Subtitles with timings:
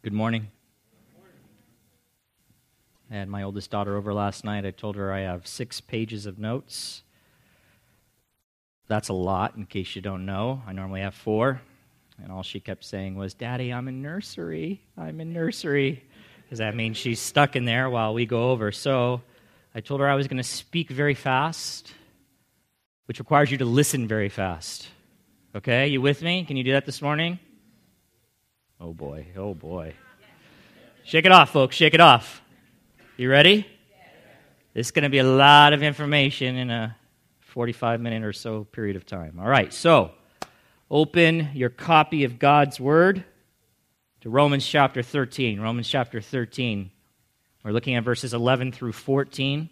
[0.00, 0.46] Good morning.
[3.10, 4.64] I had my oldest daughter over last night.
[4.64, 7.02] I told her I have six pages of notes.
[8.86, 10.62] That's a lot, in case you don't know.
[10.68, 11.60] I normally have four.
[12.22, 14.80] And all she kept saying was, Daddy, I'm in nursery.
[14.96, 16.04] I'm in nursery.
[16.48, 18.70] Does that mean she's stuck in there while we go over?
[18.70, 19.22] So
[19.74, 21.92] I told her I was going to speak very fast,
[23.06, 24.86] which requires you to listen very fast.
[25.56, 26.44] Okay, you with me?
[26.44, 27.40] Can you do that this morning?
[28.80, 29.94] Oh boy, oh boy.
[31.02, 32.40] Shake it off, folks, shake it off.
[33.16, 33.66] You ready?
[34.72, 36.96] This is going to be a lot of information in a
[37.40, 39.40] 45 minute or so period of time.
[39.40, 40.12] All right, so
[40.88, 43.24] open your copy of God's Word
[44.20, 45.58] to Romans chapter 13.
[45.58, 46.92] Romans chapter 13.
[47.64, 49.68] We're looking at verses 11 through 14.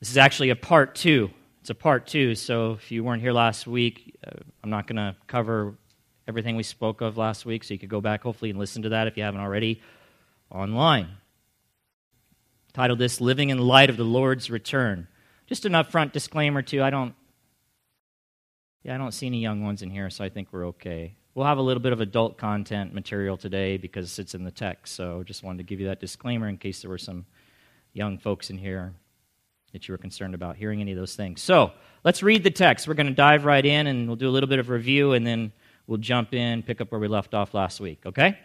[0.00, 1.28] This is actually a part two.
[1.60, 4.30] It's a part two, so if you weren't here last week, uh,
[4.64, 5.74] I'm not going to cover
[6.28, 8.90] everything we spoke of last week, so you could go back hopefully and listen to
[8.90, 9.80] that if you haven't already
[10.50, 11.08] online.
[12.74, 15.08] Titled this Living in Light of the Lord's Return.
[15.46, 17.14] Just an upfront disclaimer too, I don't
[18.84, 21.16] yeah, I don't see any young ones in here, so I think we're okay.
[21.34, 24.94] We'll have a little bit of adult content material today because it's in the text,
[24.94, 27.26] so just wanted to give you that disclaimer in case there were some
[27.92, 28.94] young folks in here
[29.72, 31.42] that you were concerned about hearing any of those things.
[31.42, 31.72] So,
[32.04, 32.86] let's read the text.
[32.86, 35.26] We're going to dive right in and we'll do a little bit of review and
[35.26, 35.52] then
[35.88, 38.38] we'll jump in, pick up where we left off last week, okay?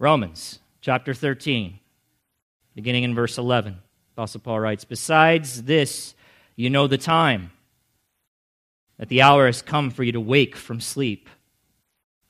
[0.00, 1.78] Romans chapter 13,
[2.74, 3.78] beginning in verse 11.
[4.16, 6.14] Apostle Paul writes, Besides this,
[6.56, 7.52] you know the time,
[8.98, 11.28] that the hour has come for you to wake from sleep.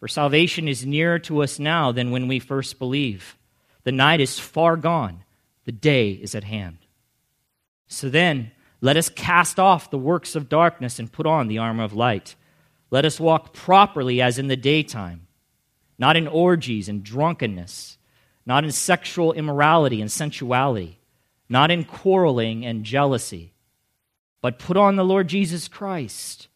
[0.01, 3.37] For salvation is nearer to us now than when we first believe.
[3.85, 5.25] The night is far gone,
[5.65, 6.79] the day is at hand.
[7.87, 11.85] So then, let us cast off the works of darkness and put on the armor
[11.85, 12.35] of light.
[12.95, 15.27] Let us walk properly as in the daytime,
[15.99, 17.99] not in orgies and drunkenness,
[18.47, 21.01] not in sexual immorality and sensuality,
[21.49, 23.53] not in quarreling and jealousy,
[24.41, 26.47] but put on the Lord Jesus Christ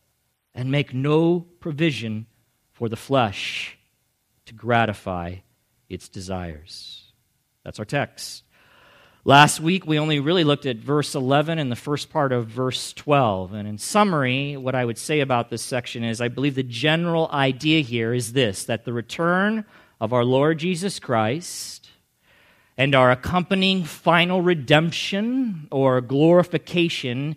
[0.54, 2.26] and make no provision
[2.72, 3.76] for the flesh
[4.46, 5.38] to gratify
[5.88, 7.10] its desires.
[7.64, 8.44] That's our text.
[9.28, 12.94] Last week, we only really looked at verse 11 and the first part of verse
[12.94, 13.52] 12.
[13.52, 17.28] And in summary, what I would say about this section is I believe the general
[17.30, 19.66] idea here is this that the return
[20.00, 21.90] of our Lord Jesus Christ
[22.78, 27.36] and our accompanying final redemption or glorification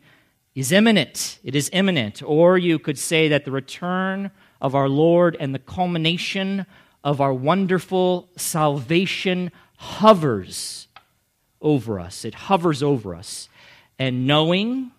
[0.55, 1.39] is imminent.
[1.43, 2.23] It is imminent.
[2.23, 4.31] Or you could say that the return
[4.61, 6.65] of our Lord and the culmination
[7.03, 10.87] of our wonderful salvation hovers
[11.61, 13.49] over us, it hovers over us.
[13.99, 14.91] And knowing,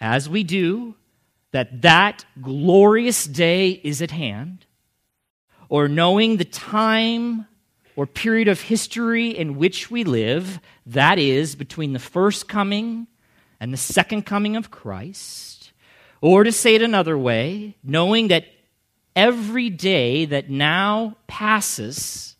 [0.00, 0.94] as we do,
[1.52, 4.66] that that glorious day is at hand,
[5.68, 7.46] or knowing the time
[7.96, 13.06] or period of history in which we live, that is, between the first coming
[13.60, 15.72] and the second coming of Christ,
[16.20, 18.44] or to say it another way, knowing that
[19.16, 22.36] every day that now passes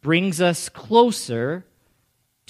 [0.00, 1.64] brings us closer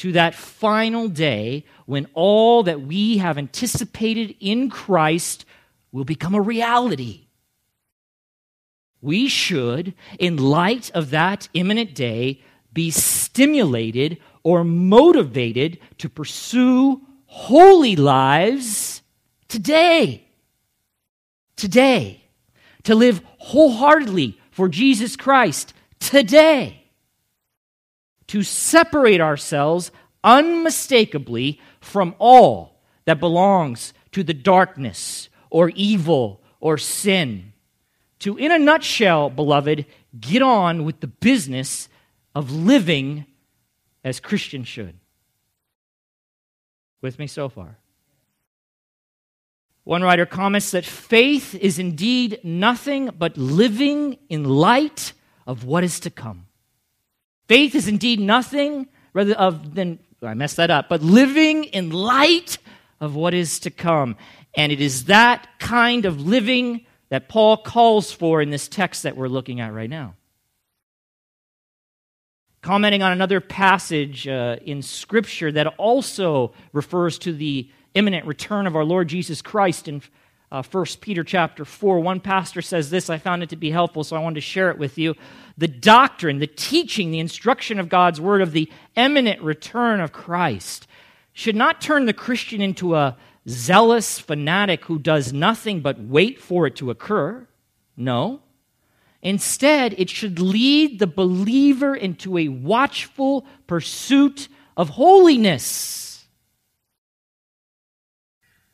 [0.00, 5.44] to that final day when all that we have anticipated in Christ
[5.92, 7.26] will become a reality.
[9.02, 12.40] We should, in light of that imminent day,
[12.72, 19.02] be stimulated or motivated to pursue holy lives
[19.48, 20.24] today.
[21.56, 22.24] Today.
[22.84, 26.79] To live wholeheartedly for Jesus Christ today
[28.30, 29.90] to separate ourselves
[30.22, 37.52] unmistakably from all that belongs to the darkness or evil or sin.
[38.20, 39.84] To, in a nutshell, beloved,
[40.20, 41.88] get on with the business
[42.32, 43.26] of living
[44.04, 44.94] as Christians should.
[47.02, 47.78] With me so far?
[49.82, 55.14] One writer comments that faith is indeed nothing but living in light
[55.48, 56.46] of what is to come.
[57.50, 62.58] Faith is indeed nothing rather of than I messed that up, but living in light
[63.00, 64.14] of what is to come.
[64.54, 69.16] And it is that kind of living that Paul calls for in this text that
[69.16, 70.14] we're looking at right now.
[72.62, 78.76] Commenting on another passage uh, in Scripture that also refers to the imminent return of
[78.76, 80.02] our Lord Jesus Christ in
[80.52, 82.00] uh, 1 Peter chapter 4.
[82.00, 83.08] One pastor says this.
[83.08, 85.14] I found it to be helpful, so I wanted to share it with you.
[85.56, 90.88] The doctrine, the teaching, the instruction of God's word of the imminent return of Christ
[91.32, 93.16] should not turn the Christian into a
[93.48, 97.46] zealous fanatic who does nothing but wait for it to occur.
[97.96, 98.40] No.
[99.22, 106.24] Instead, it should lead the believer into a watchful pursuit of holiness.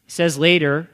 [0.04, 0.88] He says later,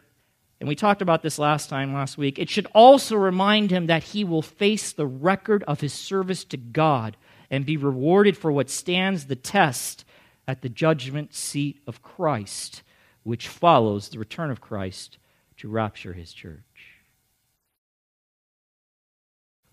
[0.62, 4.04] and we talked about this last time last week, it should also remind him that
[4.04, 7.16] he will face the record of his service to God
[7.50, 10.04] and be rewarded for what stands the test
[10.46, 12.84] at the judgment seat of Christ,
[13.24, 15.18] which follows the return of Christ
[15.56, 16.60] to rapture his church.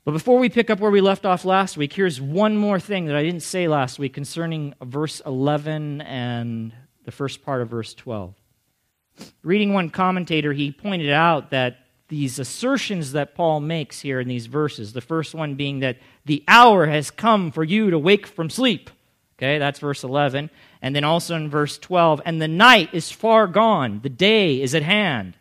[0.06, 3.06] But before we pick up where we left off last week, here's one more thing
[3.06, 6.74] that I didn't say last week concerning verse 11 and
[7.06, 8.34] the first part of verse 12.
[9.44, 11.78] Reading one commentator, he pointed out that
[12.08, 16.44] these assertions that Paul makes here in these verses, the first one being that the
[16.48, 18.90] hour has come for you to wake from sleep.
[19.38, 20.50] Okay, that's verse 11.
[20.82, 24.76] And then also in verse 12, and the night is far gone, the day is
[24.76, 25.38] at hand.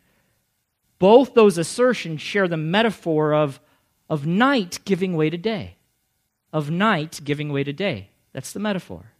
[0.99, 3.61] Both those assertions share the metaphor of
[4.09, 5.77] of night giving way to day.
[6.53, 8.11] Of night giving way to day.
[8.33, 9.13] That's the metaphor.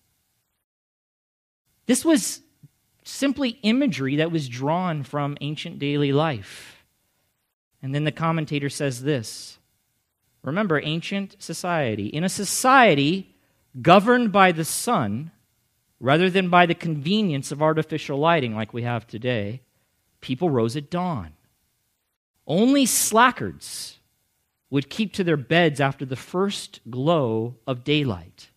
[1.87, 2.41] This was
[3.09, 6.85] simply imagery that was drawn from ancient daily life.
[7.83, 9.59] And then the commentator says this
[10.43, 12.07] Remember, ancient society.
[12.07, 13.35] In a society
[13.81, 15.31] governed by the sun,
[16.01, 19.63] rather than by the convenience of artificial lighting like we have today,
[20.21, 21.33] people rose at dawn.
[22.47, 23.99] Only slackers
[24.71, 28.51] would keep to their beds after the first glow of daylight.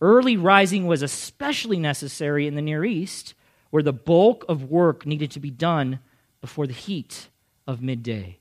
[0.00, 3.34] Early rising was especially necessary in the Near East,
[3.74, 5.98] where the bulk of work needed to be done
[6.40, 7.28] before the heat
[7.66, 8.38] of midday.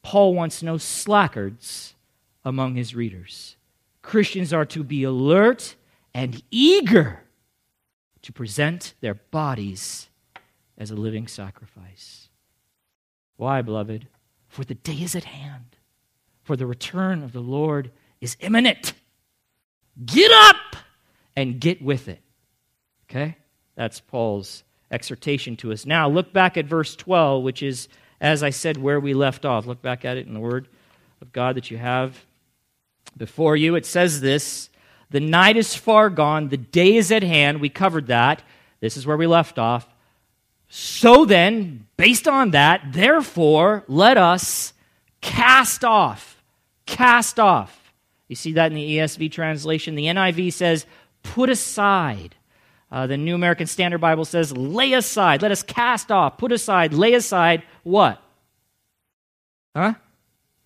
[0.00, 1.92] Paul wants no slackers
[2.42, 3.56] among his readers.
[4.00, 5.76] Christians are to be alert
[6.14, 7.24] and eager
[8.22, 10.08] to present their bodies
[10.78, 12.30] as a living sacrifice.
[13.36, 14.08] Why, beloved?
[14.48, 15.76] for the day is at hand,
[16.42, 18.94] for the return of the Lord is imminent.
[20.02, 20.76] Get up
[21.36, 22.22] and get with it.
[23.04, 23.36] Okay?
[23.78, 25.86] That's Paul's exhortation to us.
[25.86, 27.86] Now, look back at verse 12, which is,
[28.20, 29.66] as I said, where we left off.
[29.66, 30.66] Look back at it in the Word
[31.22, 32.26] of God that you have
[33.16, 33.76] before you.
[33.76, 34.68] It says this
[35.10, 37.60] The night is far gone, the day is at hand.
[37.60, 38.42] We covered that.
[38.80, 39.86] This is where we left off.
[40.68, 44.72] So then, based on that, therefore, let us
[45.20, 46.42] cast off.
[46.84, 47.92] Cast off.
[48.26, 49.94] You see that in the ESV translation.
[49.94, 50.84] The NIV says,
[51.22, 52.34] put aside.
[52.90, 55.42] Uh, the New American Standard Bible says, lay aside.
[55.42, 58.22] Let us cast off, put aside, lay aside what?
[59.76, 59.94] Huh?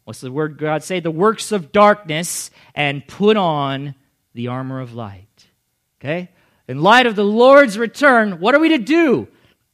[0.04, 1.00] What's the word God say?
[1.00, 3.94] The works of darkness and put on
[4.34, 5.46] the armor of light.
[6.00, 6.30] Okay?
[6.68, 9.28] In light of the Lord's return, what are we to do?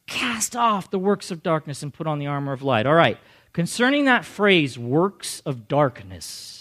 [0.06, 2.86] Cast off the works of darkness and put on the armor of light.
[2.86, 3.18] All right.
[3.52, 6.57] Concerning that phrase, works of darkness,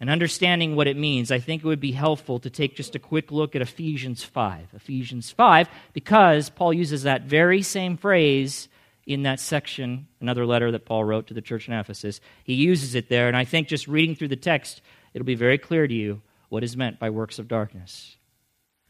[0.00, 3.00] and understanding what it means, I think it would be helpful to take just a
[3.00, 4.68] quick look at Ephesians 5.
[4.74, 8.68] Ephesians 5, because Paul uses that very same phrase
[9.06, 12.20] in that section, another letter that Paul wrote to the church in Ephesus.
[12.44, 14.82] He uses it there, and I think just reading through the text,
[15.14, 18.16] it'll be very clear to you what is meant by works of darkness.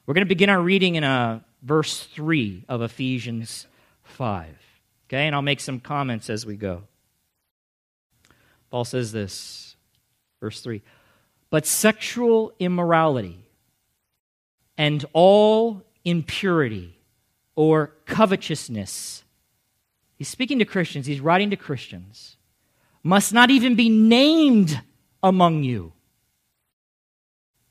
[0.04, 3.66] We're going to begin our reading in a verse 3 of Ephesians
[4.02, 4.48] 5.
[5.08, 6.82] Okay, and I'll make some comments as we go.
[8.70, 9.76] Paul says this,
[10.40, 10.82] verse 3
[11.50, 13.38] But sexual immorality
[14.76, 16.98] and all impurity
[17.56, 19.24] or covetousness,
[20.16, 22.36] he's speaking to Christians, he's writing to Christians,
[23.02, 24.80] must not even be named
[25.22, 25.92] among you,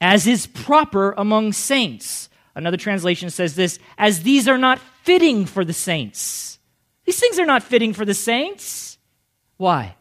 [0.01, 2.29] as is proper among saints.
[2.55, 6.57] Another translation says this as these are not fitting for the saints.
[7.05, 8.98] These things are not fitting for the saints.
[9.57, 9.96] Why?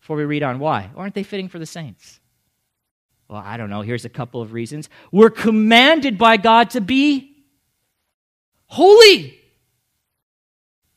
[0.00, 0.90] Before we read on, why?
[0.96, 2.20] Aren't they fitting for the saints?
[3.32, 3.80] Well, I don't know.
[3.80, 4.90] Here's a couple of reasons.
[5.10, 7.34] We're commanded by God to be
[8.66, 9.40] holy.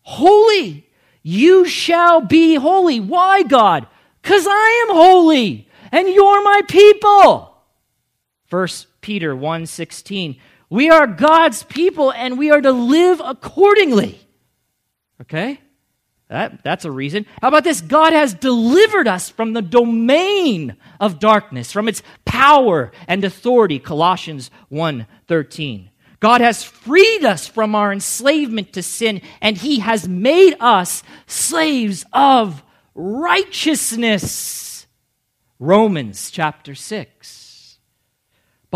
[0.02, 0.86] Holy.
[1.24, 3.00] You shall be holy.
[3.00, 3.88] Why, God?
[4.22, 7.56] Because I am holy and you're my people.
[8.48, 10.38] First Peter 1:16
[10.70, 14.20] we are God's people and we are to live accordingly.
[15.22, 15.62] Okay?
[16.28, 17.26] That, that's a reason.
[17.42, 17.82] How about this?
[17.82, 23.78] God has delivered us from the domain of darkness, from its power and authority.
[23.78, 25.90] Colossians 1:13.
[26.20, 32.06] God has freed us from our enslavement to sin, and He has made us slaves
[32.12, 32.64] of
[32.96, 34.88] righteousness.
[35.60, 37.45] Romans chapter 6.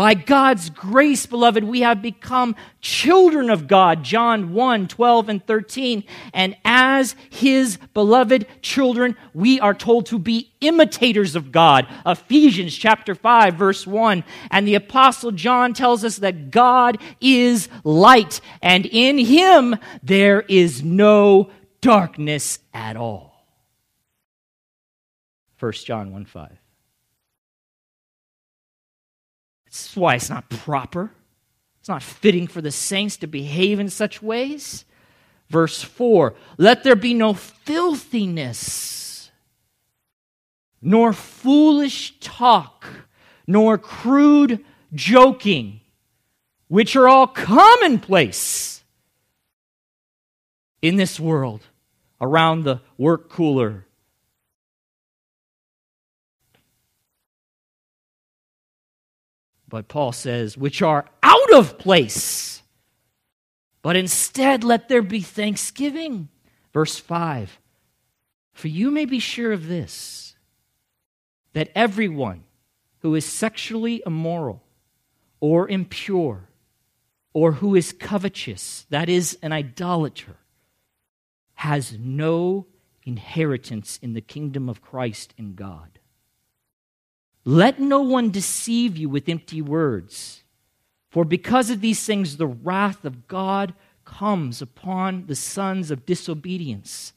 [0.00, 4.02] By God's grace, beloved, we have become children of God.
[4.02, 6.04] John 1 12 and 13.
[6.32, 11.86] And as his beloved children, we are told to be imitators of God.
[12.06, 14.24] Ephesians chapter 5, verse 1.
[14.50, 20.82] And the Apostle John tells us that God is light, and in him there is
[20.82, 21.50] no
[21.82, 23.44] darkness at all.
[25.58, 26.59] 1 John 1 5.
[29.70, 31.10] This is why it's not proper.
[31.78, 34.84] It's not fitting for the saints to behave in such ways.
[35.48, 39.30] Verse 4 Let there be no filthiness,
[40.82, 42.84] nor foolish talk,
[43.46, 45.80] nor crude joking,
[46.68, 48.82] which are all commonplace
[50.82, 51.62] in this world
[52.20, 53.86] around the work cooler
[59.70, 62.62] But Paul says, which are out of place.
[63.82, 66.28] But instead, let there be thanksgiving.
[66.74, 67.58] Verse 5
[68.52, 70.34] For you may be sure of this,
[71.52, 72.42] that everyone
[72.98, 74.62] who is sexually immoral
[75.38, 76.48] or impure
[77.32, 80.36] or who is covetous, that is, an idolater,
[81.54, 82.66] has no
[83.04, 85.99] inheritance in the kingdom of Christ and God.
[87.44, 90.42] Let no one deceive you with empty words,
[91.10, 97.12] for because of these things the wrath of God comes upon the sons of disobedience.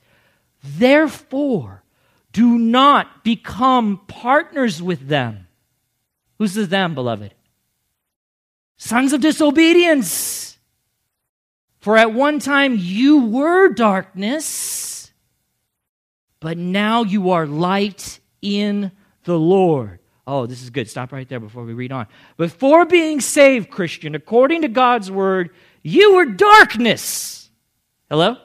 [0.63, 1.83] Therefore,
[2.31, 5.47] do not become partners with them.
[6.37, 7.33] Who's the them, beloved?
[8.77, 10.57] Sons of disobedience.
[11.79, 15.11] For at one time you were darkness,
[16.39, 18.91] but now you are light in
[19.25, 19.99] the Lord.
[20.25, 20.89] Oh, this is good.
[20.89, 22.07] Stop right there before we read on.
[22.37, 25.49] Before being saved, Christian, according to God's word,
[25.81, 27.49] you were darkness.
[28.09, 28.37] Hello?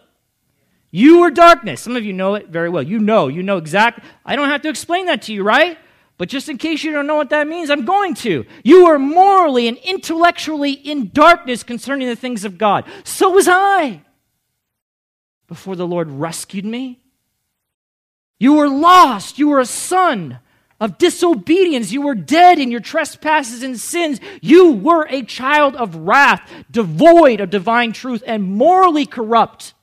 [0.90, 1.80] You were darkness.
[1.80, 2.82] Some of you know it very well.
[2.82, 4.04] You know, you know exactly.
[4.24, 5.78] I don't have to explain that to you, right?
[6.16, 8.44] But just in case you don't know what that means, I'm going to.
[8.64, 12.86] You were morally and intellectually in darkness concerning the things of God.
[13.04, 14.02] So was I.
[15.46, 17.00] Before the Lord rescued me,
[18.40, 19.38] you were lost.
[19.38, 20.40] You were a son
[20.80, 21.92] of disobedience.
[21.92, 24.20] You were dead in your trespasses and sins.
[24.40, 29.74] You were a child of wrath, devoid of divine truth, and morally corrupt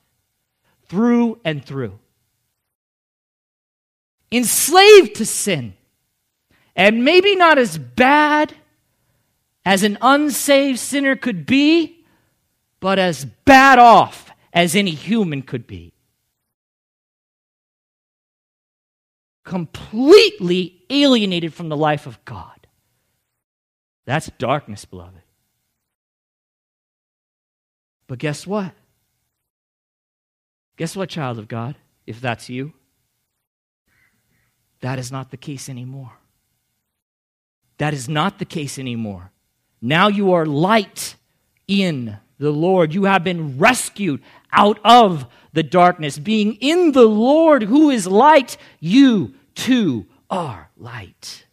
[0.87, 1.99] through and through.
[4.31, 5.73] Enslaved to sin.
[6.75, 8.53] And maybe not as bad
[9.65, 12.05] as an unsaved sinner could be,
[12.79, 15.95] but as bad off as any human could be.
[19.45, 22.67] completely alienated from the life of God.
[24.05, 25.21] That's darkness, beloved.
[28.07, 28.71] But guess what?
[30.77, 31.75] Guess what, child of God,
[32.05, 32.73] if that's you?
[34.81, 36.13] That is not the case anymore.
[37.77, 39.31] That is not the case anymore.
[39.81, 41.15] Now you are light
[41.67, 42.93] in the Lord.
[42.93, 46.19] You have been rescued out of the darkness.
[46.19, 51.45] Being in the Lord who is light, you too are light.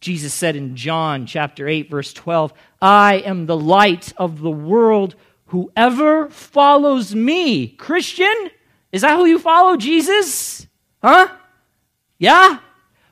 [0.00, 5.14] Jesus said in John chapter 8 verse 12, I am the light of the world.
[5.46, 8.50] Whoever follows me, Christian,
[8.92, 10.66] is that who you follow, Jesus?
[11.02, 11.28] Huh?
[12.18, 12.60] Yeah?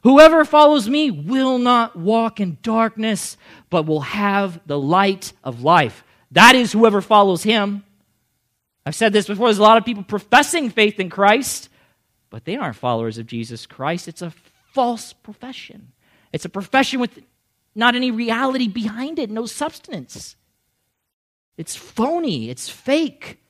[0.03, 3.37] Whoever follows me will not walk in darkness,
[3.69, 6.05] but will have the light of life.
[6.31, 7.85] That is whoever follows him.
[8.87, 9.49] I've said this before.
[9.49, 11.68] There's a lot of people professing faith in Christ,
[12.31, 14.09] but they aren't followers of Jesus Christ.
[14.09, 14.33] It's a
[14.73, 15.93] false profession.
[16.33, 17.23] It's a profession with
[17.75, 20.37] not any reality behind it, no substance.
[21.57, 23.43] It's phony, it's fake.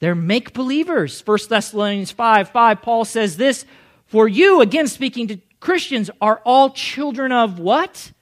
[0.00, 1.22] They're make believers.
[1.24, 3.64] 1 Thessalonians 5 5, Paul says this
[4.06, 8.12] For you, again speaking to Christians, are all children of what?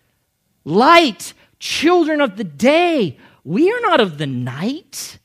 [0.64, 3.18] Light, children of the day.
[3.44, 5.18] We are not of the night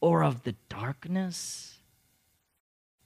[0.00, 1.69] or of the darkness.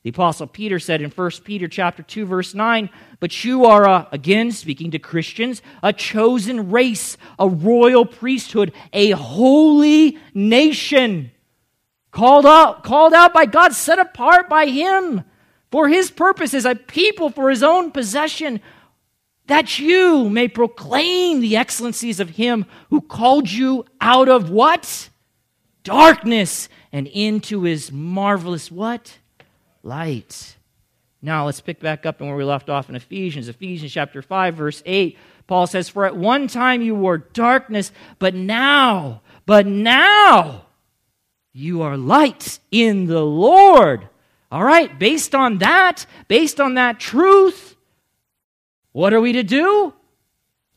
[0.05, 4.07] The apostle Peter said in 1 Peter chapter 2 verse 9, "But you are a,
[4.13, 11.31] again speaking to Christians, a chosen race, a royal priesthood, a holy nation,
[12.11, 15.25] called out called out by God, set apart by him
[15.71, 18.61] for his purposes, a people for his own possession,
[19.47, 25.09] that you may proclaim the excellencies of him who called you out of what?
[25.83, 29.19] Darkness and into his marvelous what?
[29.85, 30.57] Light.
[31.21, 33.49] Now let's pick back up and where we left off in Ephesians.
[33.49, 35.19] Ephesians chapter 5, verse 8.
[35.47, 40.67] Paul says, For at one time you were darkness, but now, but now
[41.53, 44.09] you are light in the Lord.
[44.50, 47.76] All right, based on that, based on that truth,
[48.93, 49.93] what are we to do?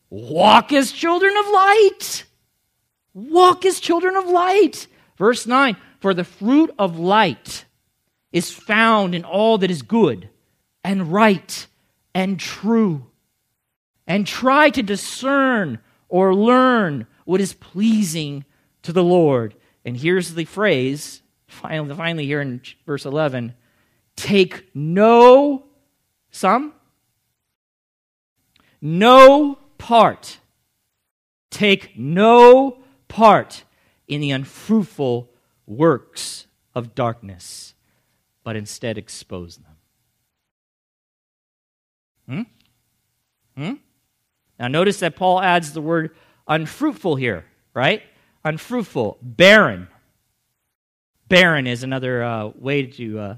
[0.10, 2.26] Walk as children of light.
[3.14, 4.88] Walk as children of light.
[5.18, 7.66] Verse 9 For the fruit of light
[8.38, 10.30] is found in all that is good
[10.84, 11.68] and right
[12.14, 13.08] and true.
[14.06, 18.46] And try to discern or learn what is pleasing
[18.84, 19.56] to the Lord.
[19.84, 23.54] And here's the phrase, finally, finally here in verse 11
[24.16, 25.66] take no,
[26.32, 26.74] some,
[28.82, 30.40] no part,
[31.52, 33.64] take no part
[34.08, 35.30] in the unfruitful
[35.68, 37.74] works of darkness,
[38.48, 39.76] but instead expose them.
[43.58, 43.62] Hmm?
[43.62, 43.74] Hmm?
[44.58, 46.16] Now, notice that Paul adds the word
[46.48, 48.04] unfruitful here, right?
[48.46, 49.90] Unfruitful, barren.
[51.28, 53.36] Barren is another uh, way to uh,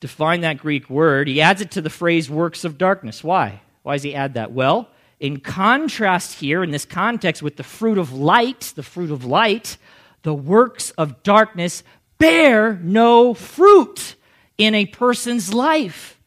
[0.00, 1.28] define that Greek word.
[1.28, 3.22] He adds it to the phrase works of darkness.
[3.22, 3.60] Why?
[3.82, 4.52] Why does he add that?
[4.52, 4.88] Well,
[5.20, 9.76] in contrast here, in this context, with the fruit of light, the fruit of light,
[10.22, 11.82] the works of darkness
[12.18, 14.16] bear no fruit
[14.56, 16.20] in a person's life.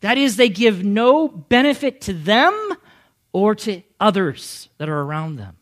[0.00, 2.74] That is, they give no benefit to them
[3.32, 5.56] or to others that are around them.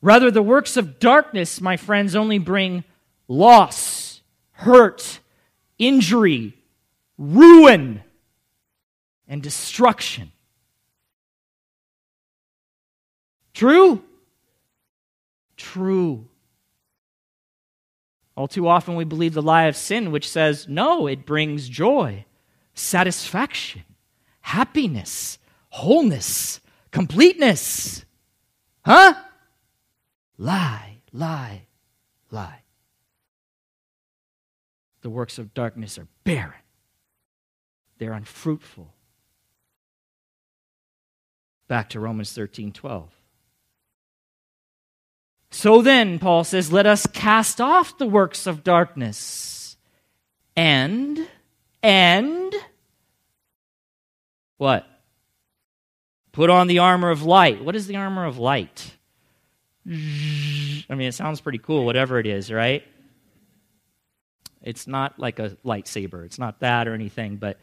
[0.00, 2.84] Rather, the works of darkness, my friends, only bring
[3.26, 4.22] loss,
[4.52, 5.20] hurt,
[5.78, 6.54] injury,
[7.16, 8.02] ruin,
[9.26, 10.32] and destruction.
[13.54, 14.02] True?
[15.56, 16.28] True.
[18.38, 22.24] All too often we believe the lie of sin, which says, no, it brings joy,
[22.72, 23.82] satisfaction,
[24.42, 25.40] happiness,
[25.70, 26.60] wholeness,
[26.92, 28.04] completeness.
[28.84, 29.14] Huh?
[30.36, 31.66] Lie, lie,
[32.30, 32.62] lie.
[35.00, 36.62] The works of darkness are barren,
[37.98, 38.94] they're unfruitful.
[41.66, 43.17] Back to Romans 13 12.
[45.50, 49.76] So then, Paul says, let us cast off the works of darkness
[50.54, 51.26] and,
[51.82, 52.54] and,
[54.56, 54.86] what?
[56.32, 57.64] Put on the armor of light.
[57.64, 58.92] What is the armor of light?
[59.86, 62.82] I mean, it sounds pretty cool, whatever it is, right?
[64.62, 66.26] It's not like a lightsaber.
[66.26, 67.58] It's not that or anything, but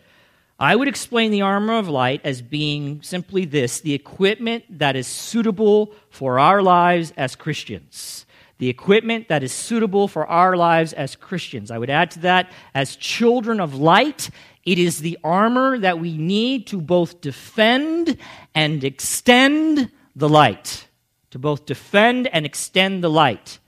[0.58, 5.08] I would explain the armor of light as being simply this the equipment that is
[5.08, 8.26] suitable for our lives as Christians.
[8.58, 11.72] The equipment that is suitable for our lives as Christians.
[11.72, 14.30] I would add to that, as children of light,
[14.64, 18.18] it is the armor that we need to both defend
[18.54, 20.88] and extend the light.
[21.32, 23.60] To both defend and extend the light.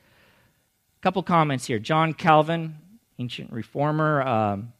[1.00, 1.80] A couple comments here.
[1.80, 2.78] John Calvin,
[3.20, 4.72] ancient reformer, um,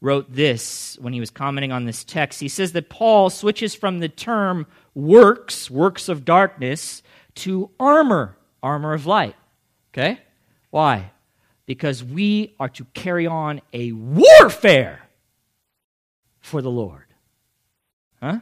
[0.00, 2.40] wrote this when he was commenting on this text.
[2.40, 7.02] He says that Paul switches from the term works, works of darkness,
[7.36, 9.36] to armor, armor of light.
[9.92, 10.20] Okay?
[10.70, 11.12] Why?
[11.66, 15.02] Because we are to carry on a warfare
[16.40, 17.06] for the Lord.
[18.22, 18.40] Huh?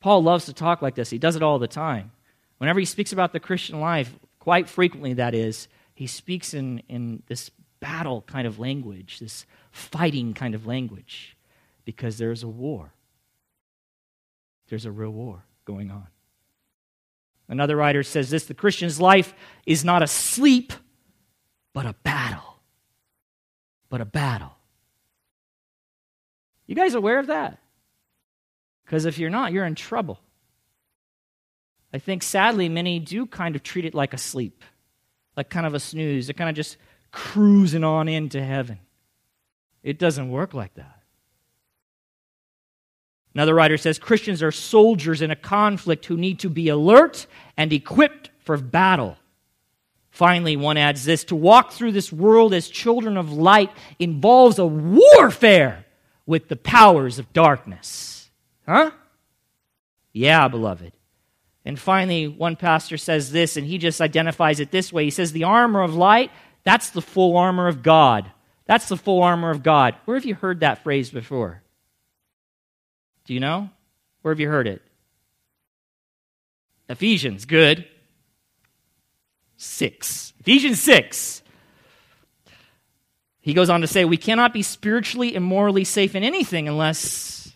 [0.00, 1.10] Paul loves to talk like this.
[1.10, 2.10] He does it all the time.
[2.58, 7.22] Whenever he speaks about the Christian life, quite frequently that is, he speaks in, in
[7.28, 7.50] this
[7.82, 11.36] battle kind of language, this fighting kind of language,
[11.84, 12.94] because there's a war.
[14.68, 16.06] There's a real war going on.
[17.48, 19.34] Another writer says this the Christian's life
[19.66, 20.72] is not a sleep,
[21.74, 22.60] but a battle.
[23.90, 24.52] But a battle.
[26.66, 27.58] You guys aware of that?
[28.84, 30.20] Because if you're not, you're in trouble.
[31.92, 34.62] I think sadly, many do kind of treat it like a sleep,
[35.36, 36.28] like kind of a snooze.
[36.28, 36.76] They're kind of just
[37.12, 38.78] cruising on into heaven.
[39.82, 41.02] It doesn't work like that.
[43.34, 47.72] Another writer says Christians are soldiers in a conflict who need to be alert and
[47.72, 49.16] equipped for battle.
[50.10, 54.66] Finally, one adds this to walk through this world as children of light involves a
[54.66, 55.86] warfare
[56.26, 58.30] with the powers of darkness.
[58.66, 58.90] Huh?
[60.12, 60.92] Yeah, beloved.
[61.64, 65.04] And finally, one pastor says this, and he just identifies it this way.
[65.04, 66.30] He says, The armor of light,
[66.64, 68.30] that's the full armor of God.
[68.66, 69.96] That's the full armor of God.
[70.04, 71.62] Where have you heard that phrase before?
[73.24, 73.70] Do you know?
[74.22, 74.82] Where have you heard it?
[76.88, 77.86] Ephesians, good.
[79.56, 80.32] 6.
[80.40, 81.42] Ephesians 6.
[83.40, 87.52] He goes on to say, We cannot be spiritually and morally safe in anything unless,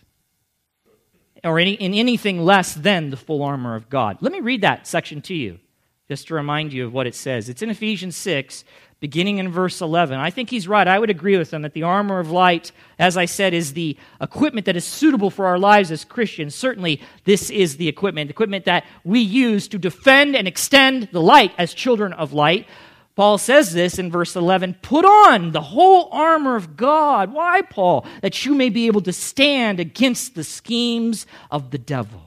[1.43, 4.17] or any, in anything less than the full armor of God.
[4.21, 5.59] Let me read that section to you,
[6.07, 7.47] just to remind you of what it says.
[7.49, 8.65] It's in Ephesians 6,
[8.99, 10.17] beginning in verse 11.
[10.17, 10.87] I think he's right.
[10.87, 13.95] I would agree with him that the armor of light, as I said, is the
[14.19, 16.55] equipment that is suitable for our lives as Christians.
[16.55, 21.21] Certainly, this is the equipment, the equipment that we use to defend and extend the
[21.21, 22.67] light as children of light.
[23.15, 27.33] Paul says this in verse 11 Put on the whole armor of God.
[27.33, 28.05] Why, Paul?
[28.21, 32.26] That you may be able to stand against the schemes of the devil.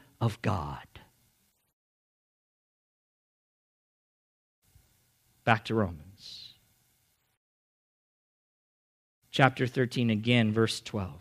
[0.21, 0.77] of God.
[5.43, 6.53] Back to Romans.
[9.31, 11.11] Chapter 13 again, verse 12.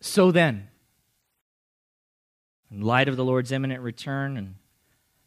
[0.00, 0.68] So then,
[2.70, 4.56] in light of the Lord's imminent return, and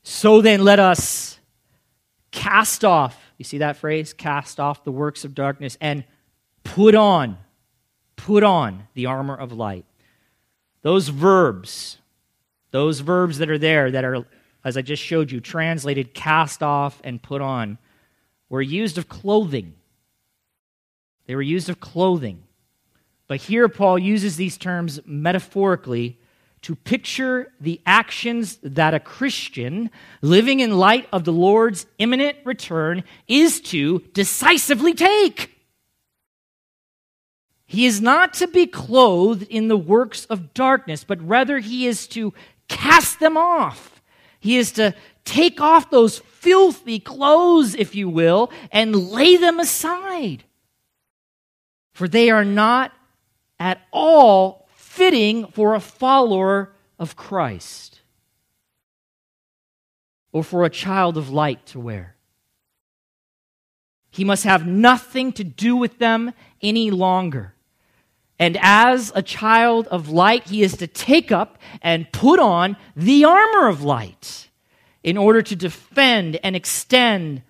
[0.03, 1.39] so then let us
[2.31, 4.13] cast off, you see that phrase?
[4.13, 6.03] Cast off the works of darkness and
[6.67, 7.37] put on,
[8.15, 9.85] put on the armor of light.
[10.81, 11.97] Those verbs,
[12.71, 14.25] those verbs that are there that are,
[14.63, 17.77] as I just showed you, translated cast off and put on,
[18.49, 19.73] were used of clothing.
[21.25, 22.43] They were used of clothing.
[23.27, 26.17] But here, Paul uses these terms metaphorically
[26.63, 29.89] to picture the actions that a Christian
[30.21, 35.56] living in light of the Lord's imminent return is to decisively take.
[37.67, 42.07] He is not to be clothed in the works of darkness, but rather he is
[42.07, 42.33] to
[42.69, 44.01] cast them off.
[44.39, 50.45] He is to take off those filthy clothes, if you will, and lay them aside.
[51.91, 52.93] For they are not
[53.59, 57.99] at all fitting for a follower of Christ
[60.31, 62.15] or for a child of light to wear.
[64.09, 67.53] He must have nothing to do with them any longer.
[68.39, 73.25] And as a child of light, he is to take up and put on the
[73.25, 74.49] armor of light
[75.03, 77.41] in order to defend and extend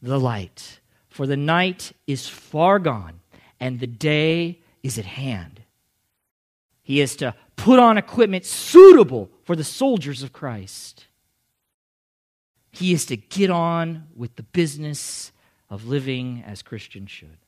[0.00, 0.80] the light.
[1.08, 3.20] For the night is far gone,
[3.58, 5.62] and the day is at hand.
[6.82, 11.06] He is to put on equipment suitable for the soldiers of Christ.
[12.70, 15.32] He is to get on with the business
[15.70, 17.38] of living as Christians should.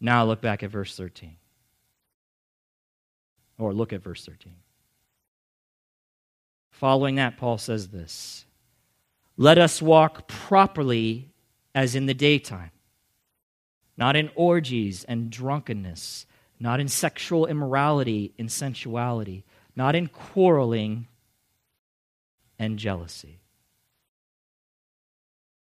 [0.00, 1.36] Now look back at verse 13.
[3.58, 4.54] Or look at verse 13.
[6.70, 8.46] Following that, Paul says this
[9.36, 11.28] Let us walk properly
[11.74, 12.70] as in the daytime
[14.00, 16.24] not in orgies and drunkenness,
[16.58, 19.44] not in sexual immorality and sensuality,
[19.76, 21.06] not in quarreling
[22.58, 23.40] and jealousy.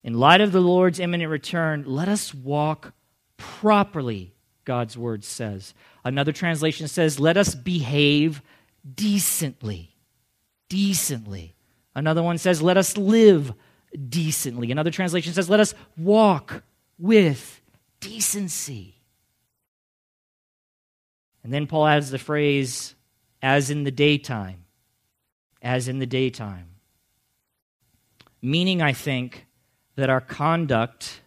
[0.04, 2.92] In light of the Lord's imminent return, let us walk
[3.38, 4.34] properly,
[4.66, 5.72] God's word says.
[6.04, 8.42] Another translation says, let us behave
[8.94, 9.96] decently.
[10.68, 11.54] Decently.
[11.94, 13.54] Another one says, let us live
[14.08, 14.70] decently.
[14.70, 16.62] Another translation says, let us walk
[16.98, 17.62] with
[18.00, 18.96] decency.
[21.42, 22.94] And then Paul adds the phrase,
[23.40, 24.64] as in the daytime.
[25.62, 26.66] As in the daytime.
[28.42, 29.46] Meaning, I think,
[29.96, 31.22] that our conduct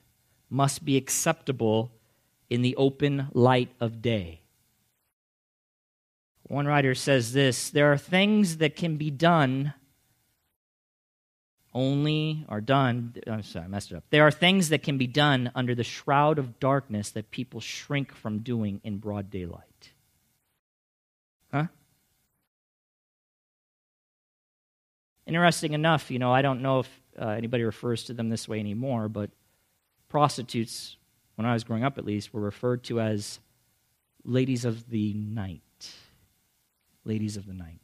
[0.50, 1.91] must be acceptable
[2.51, 4.41] in the open light of day.
[6.43, 9.73] One writer says this there are things that can be done
[11.73, 13.15] only are done.
[13.25, 14.03] I'm sorry, I messed it up.
[14.09, 18.13] There are things that can be done under the shroud of darkness that people shrink
[18.13, 19.91] from doing in broad daylight.
[21.53, 21.67] Huh?
[25.25, 28.59] Interesting enough, you know, I don't know if uh, anybody refers to them this way
[28.59, 29.29] anymore, but
[30.09, 30.97] prostitutes,
[31.41, 33.39] when I was growing up at least, were referred to as
[34.23, 35.91] ladies of the night.
[37.04, 37.80] Ladies of the night.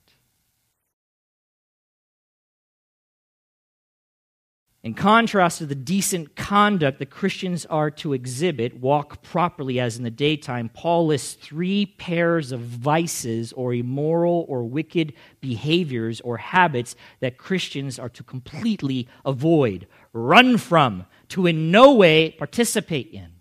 [4.84, 10.04] In contrast to the decent conduct that Christians are to exhibit, walk properly as in
[10.04, 16.96] the daytime, Paul lists three pairs of vices or immoral or wicked behaviors or habits
[17.22, 23.37] that Christians are to completely avoid, run from, to in no way participate in.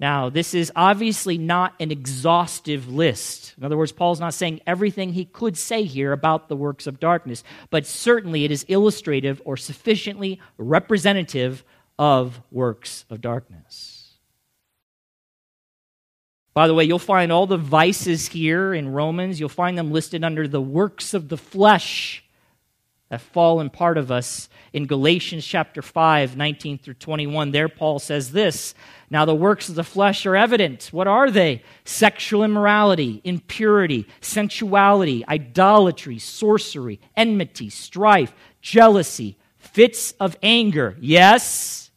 [0.00, 3.54] Now, this is obviously not an exhaustive list.
[3.58, 7.00] In other words, Paul's not saying everything he could say here about the works of
[7.00, 11.64] darkness, but certainly it is illustrative or sufficiently representative
[11.98, 13.98] of works of darkness.
[16.54, 20.22] By the way, you'll find all the vices here in Romans, you'll find them listed
[20.22, 22.24] under the works of the flesh
[23.08, 27.52] that fallen part of us in Galatians chapter 5, 19 through 21.
[27.52, 28.74] There, Paul says this
[29.10, 30.88] Now the works of the flesh are evident.
[30.92, 31.62] What are they?
[31.84, 40.96] Sexual immorality, impurity, sensuality, idolatry, sorcery, enmity, strife, jealousy, fits of anger.
[41.00, 41.90] Yes?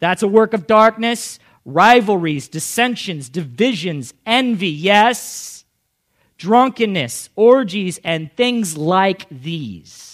[0.00, 1.38] That's a work of darkness.
[1.64, 4.68] Rivalries, dissensions, divisions, envy.
[4.68, 5.54] Yes?
[6.36, 10.13] drunkenness, orgies, and things like these.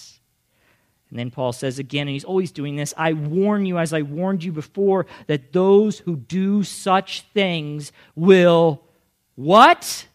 [1.11, 4.01] And then Paul says again, and he's always doing this I warn you, as I
[4.01, 8.81] warned you before, that those who do such things will
[9.35, 10.07] what?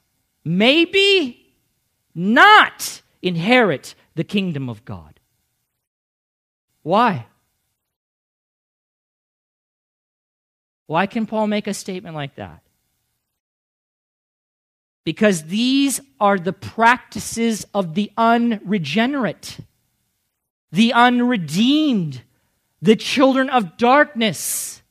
[0.44, 1.54] Maybe
[2.14, 5.20] not inherit the kingdom of God.
[6.82, 7.26] Why?
[10.86, 12.62] Why can Paul make a statement like that?
[15.06, 19.58] because these are the practices of the unregenerate,
[20.72, 22.22] the unredeemed,
[22.82, 24.82] the children of darkness,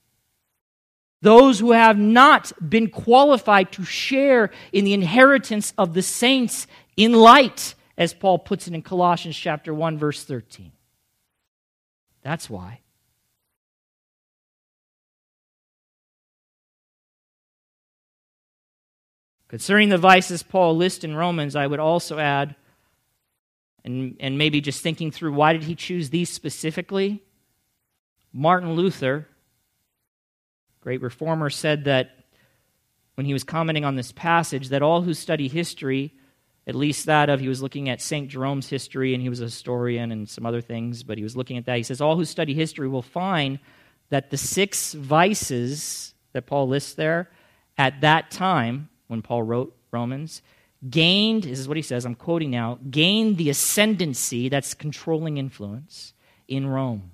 [1.21, 7.13] those who have not been qualified to share in the inheritance of the saints in
[7.13, 10.71] light, as Paul puts it in Colossians chapter 1 verse 13.
[12.21, 12.81] That's why.
[19.47, 22.55] Concerning the vices Paul lists in Romans, I would also add,
[23.86, 27.24] and, and maybe just thinking through why did he choose these specifically?
[28.34, 29.28] Martin Luther,
[30.82, 32.17] great reformer, said that
[33.13, 36.13] when he was commenting on this passage, that all who study history,
[36.67, 38.28] at least that of, he was looking at St.
[38.28, 41.58] Jerome's history, and he was a historian and some other things, but he was looking
[41.58, 41.78] at that.
[41.78, 43.60] He says, All who study history will find
[44.10, 47.30] that the six vices that Paul lists there
[47.78, 50.41] at that time when Paul wrote Romans,
[50.89, 56.13] gained, this is what he says, I'm quoting now, gained the ascendancy, that's controlling influence,
[56.47, 57.11] in Rome.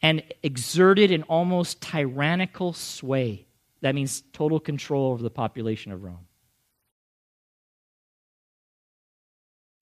[0.00, 3.46] And exerted an almost tyrannical sway.
[3.82, 6.26] That means total control over the population of Rome.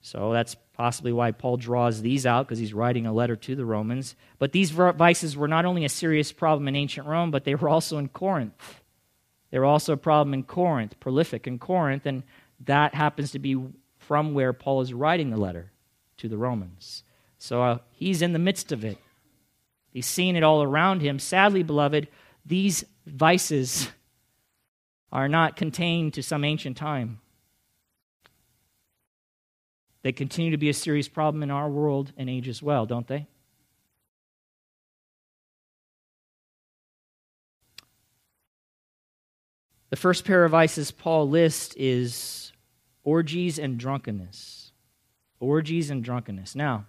[0.02, 3.66] So that's possibly why Paul draws these out, because he's writing a letter to the
[3.66, 4.16] Romans.
[4.38, 7.68] But these vices were not only a serious problem in ancient Rome, but they were
[7.68, 8.79] also in Corinth.
[9.50, 12.22] They were also a problem in Corinth, prolific in Corinth, and
[12.64, 13.56] that happens to be
[13.98, 15.72] from where Paul is writing the letter
[16.18, 17.02] to the Romans.
[17.38, 18.98] So uh, he's in the midst of it.
[19.92, 21.18] He's seeing it all around him.
[21.18, 22.08] Sadly, beloved,
[22.44, 23.88] these vices
[25.10, 27.20] are not contained to some ancient time.
[30.02, 33.06] They continue to be a serious problem in our world and age as well, don't
[33.06, 33.26] they?
[39.90, 42.52] The first pair of vices Paul lists is
[43.02, 44.72] orgies and drunkenness.
[45.40, 46.54] Orgies and drunkenness.
[46.54, 46.86] Now,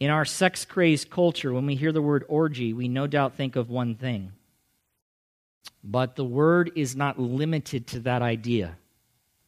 [0.00, 3.54] in our sex crazed culture, when we hear the word orgy, we no doubt think
[3.54, 4.32] of one thing.
[5.84, 8.76] But the word is not limited to that idea.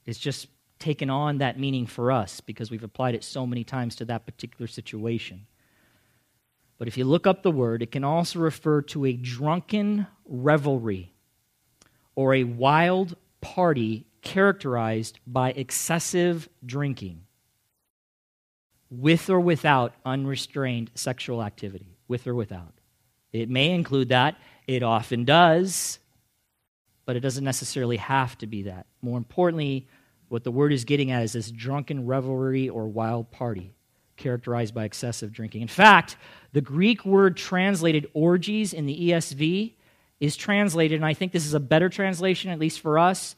[0.07, 0.47] It's just
[0.79, 4.25] taken on that meaning for us because we've applied it so many times to that
[4.25, 5.47] particular situation.
[6.79, 11.13] But if you look up the word, it can also refer to a drunken revelry
[12.21, 17.23] or a wild party characterized by excessive drinking,
[18.91, 22.75] with or without unrestrained sexual activity, with or without.
[23.33, 25.99] It may include that, it often does,
[27.07, 28.85] but it doesn't necessarily have to be that.
[29.01, 29.89] More importantly,
[30.29, 33.73] what the word is getting at is this drunken revelry or wild party
[34.19, 35.63] characterized by excessive drinking.
[35.63, 36.19] In fact,
[36.53, 39.73] the Greek word translated orgies in the ESV
[40.21, 43.35] is translated, and I think this is a better translation, at least for us,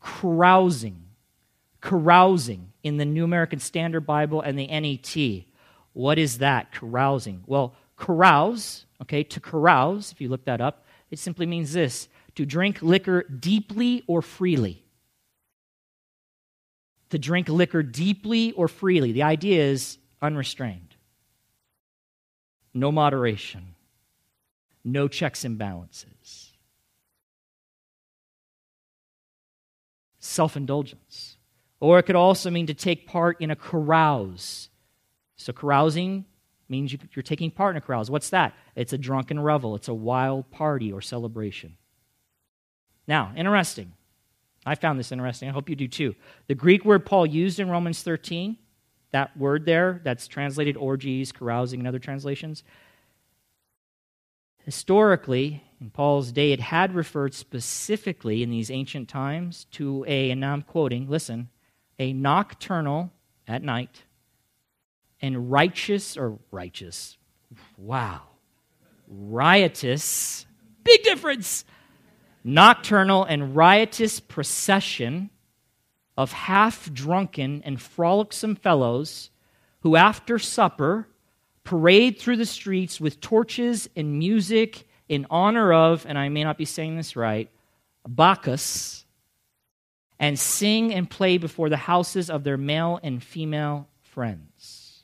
[0.00, 1.00] carousing.
[1.80, 5.44] carousing in the New American Standard Bible and the NET.
[5.92, 7.44] What is that, carousing?
[7.46, 12.46] Well, carouse, okay, to carouse, if you look that up, it simply means this to
[12.46, 14.82] drink liquor deeply or freely.
[17.10, 19.12] To drink liquor deeply or freely.
[19.12, 20.96] The idea is unrestrained,
[22.72, 23.73] no moderation,
[24.84, 26.52] no checks and balances,
[30.18, 31.36] self indulgence.
[31.80, 34.70] Or it could also mean to take part in a carouse.
[35.36, 36.24] So, carousing
[36.68, 38.10] means you're taking part in a carouse.
[38.10, 38.54] What's that?
[38.74, 41.76] It's a drunken revel, it's a wild party or celebration.
[43.06, 43.92] Now, interesting.
[44.66, 45.48] I found this interesting.
[45.48, 46.14] I hope you do too.
[46.46, 48.56] The Greek word Paul used in Romans 13,
[49.10, 52.64] that word there, that's translated orgies, carousing, and other translations,
[54.64, 60.40] historically, in Paul's day, it had referred specifically in these ancient times to a, and
[60.40, 61.50] now I'm quoting, listen,
[61.98, 63.12] a nocturnal
[63.46, 64.04] at night
[65.20, 67.18] and righteous or righteous,
[67.76, 68.22] wow,
[69.06, 70.46] riotous,
[70.82, 71.64] big difference,
[72.42, 75.30] nocturnal and riotous procession
[76.16, 79.30] of half drunken and frolicsome fellows
[79.80, 81.08] who, after supper,
[81.64, 86.58] parade through the streets with torches and music in honor of, and I may not
[86.58, 87.50] be saying this right,
[88.06, 89.04] Bacchus,
[90.18, 95.02] and sing and play before the houses of their male and female friends.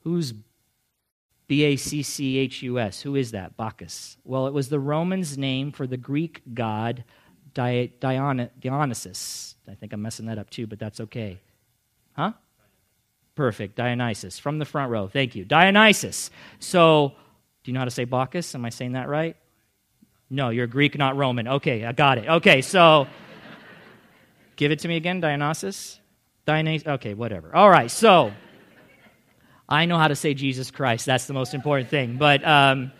[0.00, 0.34] Who's
[1.46, 3.02] B A C C H U S?
[3.02, 3.56] Who is that?
[3.56, 4.16] Bacchus.
[4.24, 7.04] Well, it was the Romans' name for the Greek god
[7.54, 9.54] Dionysus.
[9.68, 11.40] I think I'm messing that up too, but that's okay.
[12.14, 12.32] Huh?
[13.34, 13.76] Perfect.
[13.76, 14.38] Dionysus.
[14.38, 15.08] From the front row.
[15.08, 15.44] Thank you.
[15.44, 16.30] Dionysus.
[16.58, 17.12] So,
[17.62, 18.54] do you know how to say Bacchus?
[18.54, 19.36] Am I saying that right?
[20.28, 21.46] No, you're Greek, not Roman.
[21.46, 22.28] Okay, I got it.
[22.28, 23.06] Okay, so
[24.56, 26.00] give it to me again, Dionysus.
[26.46, 26.88] Dionysus.
[26.88, 27.54] Okay, whatever.
[27.54, 28.32] All right, so
[29.68, 31.04] I know how to say Jesus Christ.
[31.04, 32.16] That's the most important thing.
[32.16, 32.92] But um,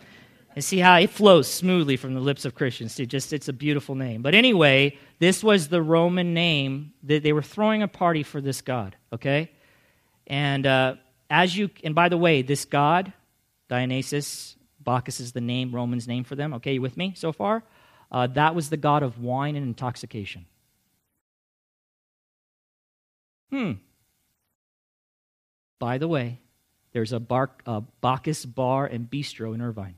[0.55, 2.95] and see how it flows smoothly from the lips of Christians.
[2.95, 3.05] Too.
[3.05, 4.21] Just it's a beautiful name.
[4.21, 8.61] But anyway, this was the Roman name that they were throwing a party for this
[8.61, 8.95] god.
[9.11, 9.51] Okay,
[10.27, 10.95] and uh,
[11.29, 13.13] as you and by the way, this god
[13.69, 16.53] Dionysus, Bacchus is the name, Roman's name for them.
[16.55, 17.63] Okay, you with me so far?
[18.11, 20.45] Uh, that was the god of wine and intoxication.
[23.49, 23.71] Hmm.
[25.79, 26.39] By the way,
[26.91, 29.95] there's a, bar, a Bacchus bar and bistro in Irvine.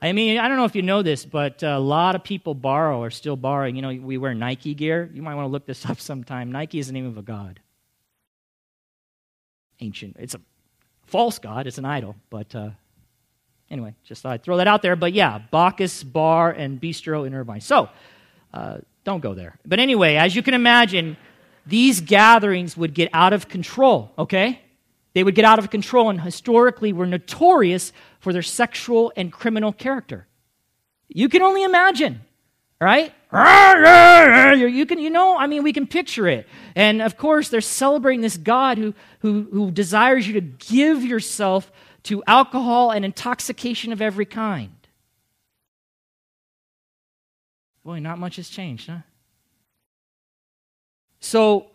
[0.00, 3.02] I mean, I don't know if you know this, but a lot of people borrow
[3.02, 3.66] or still borrow.
[3.66, 5.10] You know, we wear Nike gear.
[5.12, 6.52] You might want to look this up sometime.
[6.52, 7.60] Nike is the name of a god
[9.80, 10.16] ancient.
[10.18, 10.40] It's a
[11.06, 12.16] false god, it's an idol.
[12.30, 12.70] But uh,
[13.70, 14.96] anyway, just thought I'd throw that out there.
[14.96, 17.60] But yeah, Bacchus Bar and Bistro in Irvine.
[17.60, 17.88] So
[18.52, 19.58] uh, don't go there.
[19.64, 21.16] But anyway, as you can imagine,
[21.66, 24.60] these gatherings would get out of control, okay?
[25.14, 27.92] They would get out of control and historically were notorious
[28.26, 30.26] for their sexual and criminal character.
[31.06, 32.22] You can only imagine,
[32.80, 33.14] right?
[34.58, 36.48] You can, you know, I mean, we can picture it.
[36.74, 41.70] And of course, they're celebrating this God who, who, who desires you to give yourself
[42.02, 44.74] to alcohol and intoxication of every kind.
[47.84, 49.02] Boy, not much has changed, huh?
[51.20, 51.68] So,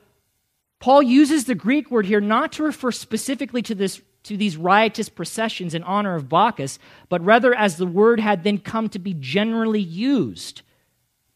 [0.81, 5.09] Paul uses the Greek word here not to refer specifically to this to these riotous
[5.09, 6.79] processions in honor of Bacchus,
[7.09, 10.61] but rather as the word had then come to be generally used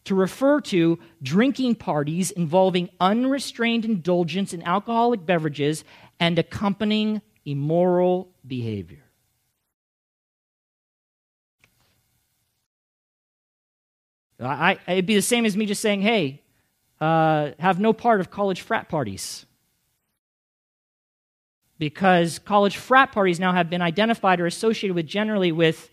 [0.05, 5.83] to refer to drinking parties involving unrestrained indulgence in alcoholic beverages
[6.19, 9.03] and accompanying immoral behavior.
[14.39, 16.41] I, it'd be the same as me just saying, hey,
[16.99, 19.45] uh, have no part of college frat parties.
[21.77, 25.89] Because college frat parties now have been identified or associated with generally with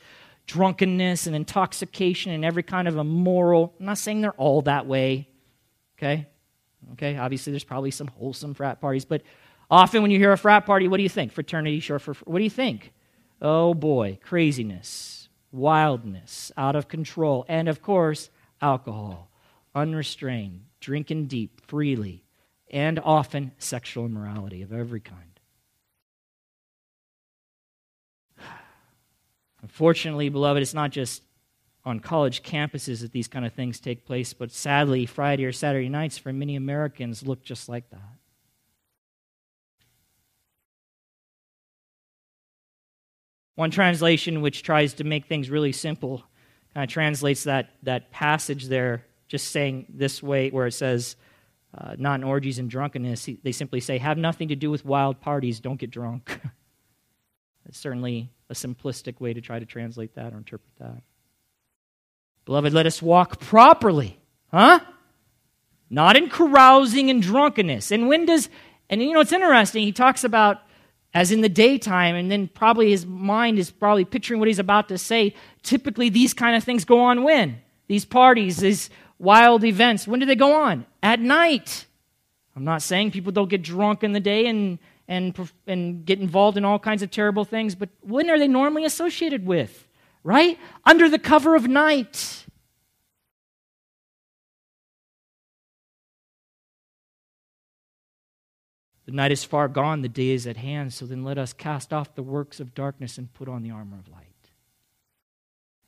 [0.46, 3.74] drunkenness and intoxication and every kind of immoral.
[3.78, 5.28] I'm not saying they're all that way,
[5.98, 6.26] okay?
[6.92, 9.22] Okay, obviously there's probably some wholesome frat parties, but
[9.70, 11.32] often when you hear a frat party, what do you think?
[11.32, 12.92] Fraternity short for what do you think?
[13.40, 18.30] Oh boy, craziness, wildness, out of control, and of course,
[18.60, 19.30] alcohol,
[19.74, 22.24] unrestrained, drinking deep, freely,
[22.70, 25.31] and often sexual immorality of every kind.
[29.62, 31.22] Unfortunately, beloved, it's not just
[31.84, 35.88] on college campuses that these kind of things take place, but sadly, Friday or Saturday
[35.88, 38.00] nights for many Americans look just like that.
[43.54, 46.24] One translation, which tries to make things really simple,
[46.74, 51.16] kind of translates that, that passage there, just saying this way, where it says,
[51.76, 53.28] uh, not in orgies and drunkenness.
[53.42, 56.40] They simply say, have nothing to do with wild parties, don't get drunk.
[57.66, 61.02] it's certainly a simplistic way to try to translate that or interpret that.
[62.44, 64.18] Beloved, let us walk properly,
[64.50, 64.80] huh?
[65.90, 67.90] Not in carousing and drunkenness.
[67.90, 68.48] And when does,
[68.88, 70.60] and you know, it's interesting, he talks about
[71.14, 74.88] as in the daytime, and then probably his mind is probably picturing what he's about
[74.88, 75.34] to say.
[75.62, 77.60] Typically, these kind of things go on when?
[77.86, 78.88] These parties, these
[79.18, 80.86] wild events, when do they go on?
[81.02, 81.86] At night.
[82.56, 84.78] I'm not saying people don't get drunk in the day and,
[85.12, 88.86] and, and get involved in all kinds of terrible things, but when are they normally
[88.86, 89.86] associated with?
[90.24, 90.58] Right?
[90.86, 92.46] Under the cover of night.
[99.04, 101.92] The night is far gone, the day is at hand, so then let us cast
[101.92, 104.28] off the works of darkness and put on the armor of light.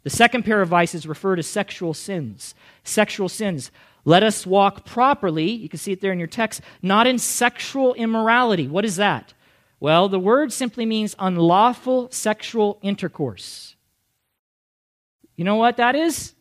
[0.02, 2.54] The second pair of vices refer to sexual sins.
[2.82, 3.70] Sexual sins.
[4.04, 7.94] Let us walk properly, you can see it there in your text, not in sexual
[7.94, 8.68] immorality.
[8.68, 9.32] What is that?
[9.80, 13.76] Well, the word simply means unlawful sexual intercourse.
[15.36, 16.34] You know what that is?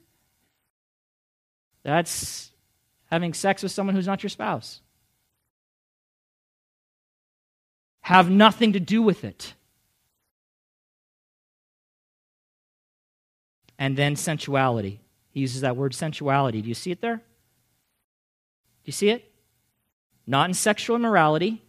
[1.83, 2.51] That's
[3.09, 4.81] having sex with someone who's not your spouse.
[8.01, 9.53] Have nothing to do with it.
[13.79, 14.99] And then sensuality.
[15.31, 16.61] He uses that word sensuality.
[16.61, 17.21] Do you see it there?
[18.83, 19.31] Do you see it?
[20.27, 21.61] Not in sexual immorality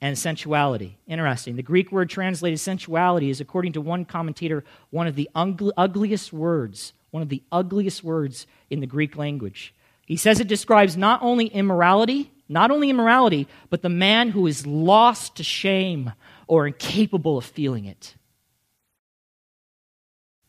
[0.00, 0.98] and sensuality.
[1.06, 1.56] Interesting.
[1.56, 6.92] The Greek word translated sensuality is, according to one commentator, one of the ugliest words,
[7.10, 9.74] one of the ugliest words in the Greek language.
[10.06, 14.66] He says it describes not only immorality, not only immorality, but the man who is
[14.66, 16.12] lost to shame
[16.46, 18.14] or incapable of feeling it.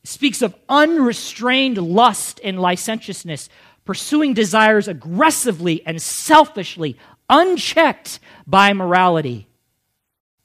[0.03, 3.49] It speaks of unrestrained lust and licentiousness,
[3.87, 6.97] pursuing desires aggressively and selfishly,
[7.29, 9.47] unchecked by morality,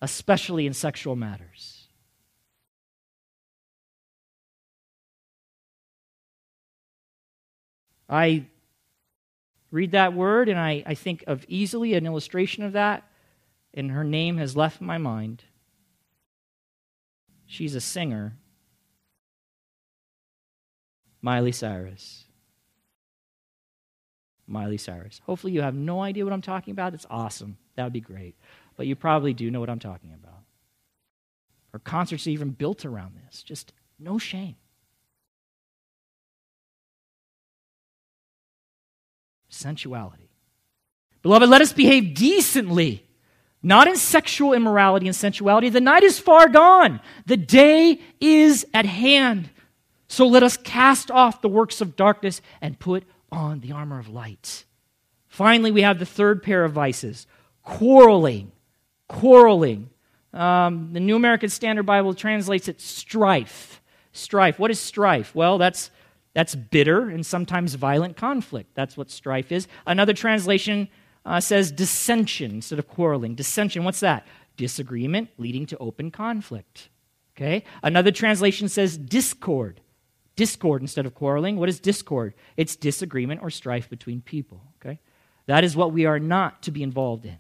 [0.00, 1.88] especially in sexual matters.
[8.08, 8.46] I
[9.72, 13.02] read that word and I, I think of easily an illustration of that,
[13.74, 15.42] and her name has left my mind.
[17.46, 18.36] She's a singer,
[21.20, 22.24] Miley Cyrus.
[24.46, 25.20] Miley Cyrus.
[25.24, 26.94] Hopefully, you have no idea what I'm talking about.
[26.94, 27.56] It's awesome.
[27.76, 28.34] That would be great.
[28.76, 30.40] But you probably do know what I'm talking about.
[31.72, 33.42] Her concerts even built around this.
[33.42, 34.56] Just no shame.
[39.50, 40.28] Sensuality.
[41.22, 43.06] Beloved, let us behave decently,
[43.62, 45.68] not in sexual immorality and sensuality.
[45.68, 49.50] The night is far gone, the day is at hand.
[50.08, 54.08] So let us cast off the works of darkness and put on the armor of
[54.08, 54.64] light.
[55.26, 57.26] Finally, we have the third pair of vices
[57.64, 58.52] quarreling.
[59.08, 59.90] Quarreling.
[60.32, 63.82] Um, the New American Standard Bible translates it strife.
[64.12, 64.58] Strife.
[64.58, 65.34] What is strife?
[65.34, 65.90] Well, that's,
[66.34, 68.74] that's bitter and sometimes violent conflict.
[68.74, 69.68] That's what strife is.
[69.86, 70.88] Another translation
[71.24, 73.34] uh, says dissension instead of quarreling.
[73.34, 74.26] Dissension, what's that?
[74.56, 76.88] Disagreement leading to open conflict.
[77.36, 77.64] Okay?
[77.82, 79.80] Another translation says discord
[80.36, 81.56] discord instead of quarreling.
[81.56, 82.34] What is discord?
[82.56, 84.98] It's disagreement or strife between people, okay?
[85.46, 87.38] That is what we are not to be involved in.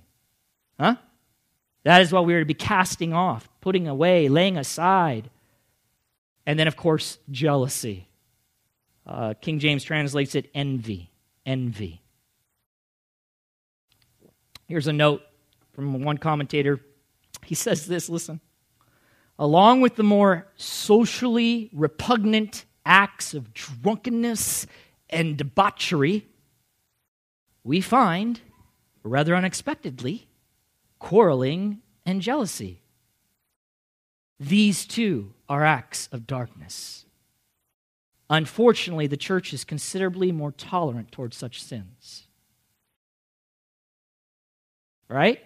[0.78, 0.96] Huh?
[1.84, 5.30] That is what we are to be casting off, putting away, laying aside.
[6.46, 8.08] And then, of course, jealousy.
[9.06, 11.10] Uh, King James translates it envy.
[11.44, 12.02] Envy.
[14.68, 15.22] Here's a note
[15.72, 16.80] from one commentator.
[17.44, 18.40] He says this listen.
[19.38, 24.66] Along with the more socially repugnant acts of drunkenness
[25.10, 26.26] and debauchery,
[27.64, 28.40] we find,
[29.02, 30.26] rather unexpectedly,
[30.98, 32.82] quarreling and jealousy.
[34.40, 37.04] These too are acts of darkness.
[38.28, 42.26] Unfortunately, the church is considerably more tolerant towards such sins.
[45.08, 45.40] Right?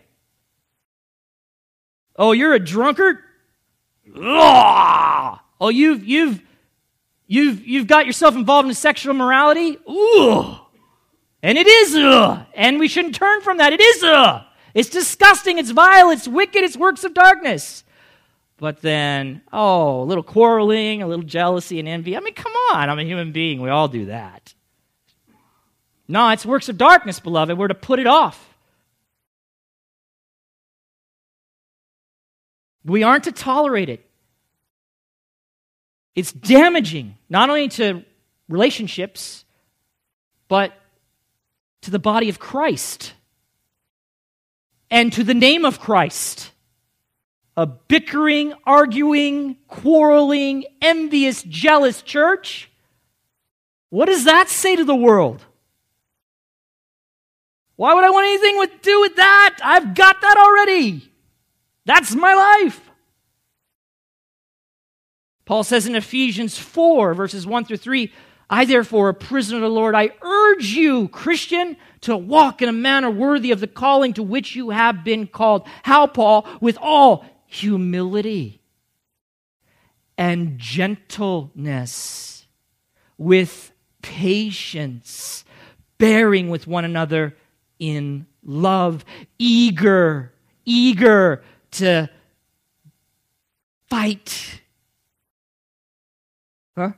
[2.14, 3.18] Oh, you're a drunkard?
[4.14, 6.40] Oh, you've, you've,
[7.26, 9.78] You've, you've got yourself involved in sexual morality?
[9.88, 10.56] Ooh.
[11.42, 12.46] And it is, ugh.
[12.54, 13.72] And we shouldn't turn from that.
[13.72, 14.42] It is, ugh.
[14.74, 15.58] It's disgusting.
[15.58, 16.10] It's vile.
[16.10, 16.62] It's wicked.
[16.62, 17.82] It's works of darkness.
[18.58, 22.16] But then, oh, a little quarreling, a little jealousy and envy.
[22.16, 22.88] I mean, come on.
[22.88, 23.60] I'm a human being.
[23.60, 24.54] We all do that.
[26.08, 27.58] No, it's works of darkness, beloved.
[27.58, 28.54] We're to put it off.
[32.84, 34.05] We aren't to tolerate it.
[36.16, 38.02] It's damaging, not only to
[38.48, 39.44] relationships,
[40.48, 40.72] but
[41.82, 43.12] to the body of Christ
[44.90, 46.52] and to the name of Christ.
[47.58, 52.70] A bickering, arguing, quarreling, envious, jealous church.
[53.90, 55.44] What does that say to the world?
[57.76, 59.58] Why would I want anything to do with that?
[59.62, 61.10] I've got that already.
[61.84, 62.85] That's my life.
[65.46, 68.12] Paul says in Ephesians 4, verses 1 through 3
[68.48, 72.72] I, therefore, a prisoner of the Lord, I urge you, Christian, to walk in a
[72.72, 75.66] manner worthy of the calling to which you have been called.
[75.82, 76.46] How, Paul?
[76.60, 78.62] With all humility
[80.16, 82.46] and gentleness,
[83.18, 85.44] with patience,
[85.98, 87.36] bearing with one another
[87.80, 89.04] in love,
[89.38, 90.32] eager,
[90.64, 91.42] eager
[91.72, 92.08] to
[93.88, 94.60] fight.
[96.76, 96.90] Huh?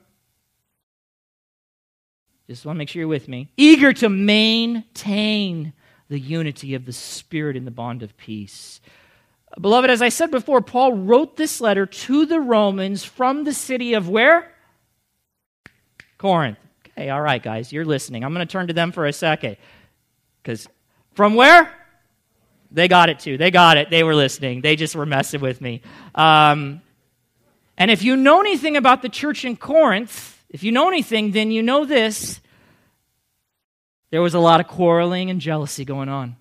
[2.49, 3.49] Just want to make sure you're with me.
[3.57, 5.73] Eager to maintain
[6.09, 8.81] the unity of the Spirit in the bond of peace.
[9.61, 13.95] Beloved, as I said before, Paul wrote this letter to the Romans from the city
[13.95, 14.53] of where?
[16.17, 16.59] Corinth.
[16.89, 18.25] Okay, all right, guys, you're listening.
[18.25, 19.57] I'm going to turn to them for a second.
[20.43, 20.67] Because
[21.15, 21.73] from where?
[22.71, 23.39] They got it too.
[23.39, 23.91] They got it.
[23.91, 24.61] They were listening.
[24.61, 25.83] They just were messing with me.
[26.15, 26.83] Um,
[27.79, 31.53] and if you know anything about the church in Corinth, if you know anything, then
[31.53, 32.41] you know this.
[34.11, 36.37] There was a lot of quarreling and jealousy going on.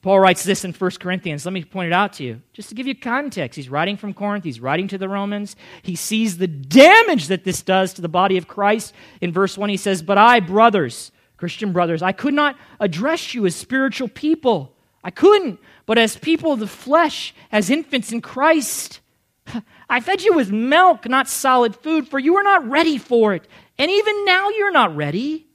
[0.00, 1.44] Paul writes this in 1 Corinthians.
[1.44, 2.40] Let me point it out to you.
[2.54, 5.54] Just to give you context, he's writing from Corinth, he's writing to the Romans.
[5.82, 8.94] He sees the damage that this does to the body of Christ.
[9.20, 13.44] In verse 1, he says, But I, brothers, Christian brothers, I could not address you
[13.44, 14.77] as spiritual people.
[15.02, 19.00] I couldn't, but as people of the flesh, as infants in Christ.
[19.90, 23.46] I fed you with milk, not solid food, for you were not ready for it.
[23.78, 25.46] And even now you're not ready,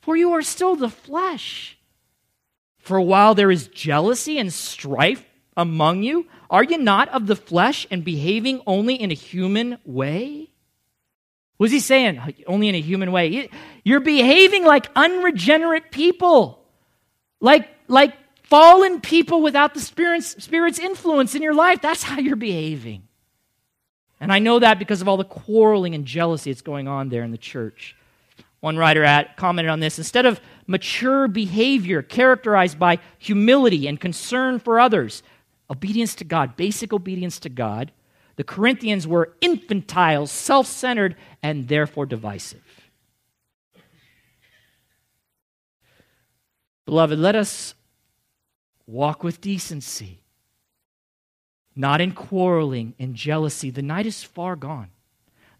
[0.00, 1.78] for you are still the flesh.
[2.78, 5.24] For while there is jealousy and strife
[5.56, 10.50] among you, are you not of the flesh and behaving only in a human way?
[11.56, 12.20] What's he saying?
[12.46, 13.48] Only in a human way.
[13.82, 16.62] You're behaving like unregenerate people,
[17.40, 18.14] like, like
[18.48, 21.80] fallen people without the Spirit's, Spirit's influence in your life.
[21.82, 23.02] That's how you're behaving.
[24.20, 27.22] And I know that because of all the quarreling and jealousy that's going on there
[27.22, 27.94] in the church.
[28.60, 34.58] One writer at, commented on this instead of mature behavior characterized by humility and concern
[34.58, 35.22] for others,
[35.70, 37.92] obedience to God, basic obedience to God,
[38.36, 42.62] the Corinthians were infantile, self centered, and therefore divisive.
[46.86, 47.74] Beloved, let us
[48.86, 50.20] walk with decency,
[51.74, 53.70] not in quarreling and jealousy.
[53.70, 54.90] The night is far gone.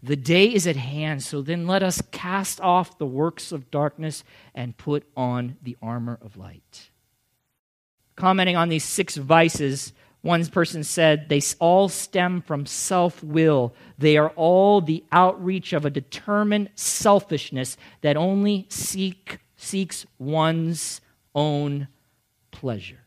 [0.01, 4.23] The day is at hand, so then let us cast off the works of darkness
[4.53, 6.91] and put on the armor of light.
[8.15, 13.73] Commenting on these six vices, one person said, they all stem from self will.
[13.97, 21.01] They are all the outreach of a determined selfishness that only seek, seeks one's
[21.33, 21.87] own
[22.51, 23.06] pleasure.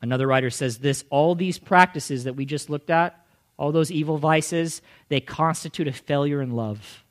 [0.00, 3.24] Another writer says this all these practices that we just looked at,
[3.56, 7.04] all those evil vices, they constitute a failure in love.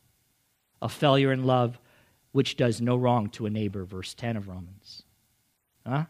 [0.82, 1.80] A failure in love
[2.32, 5.04] which does no wrong to a neighbor, verse 10 of Romans.
[5.86, 6.06] Huh?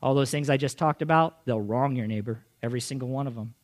[0.00, 3.34] All those things I just talked about, they'll wrong your neighbor, every single one of
[3.34, 3.54] them.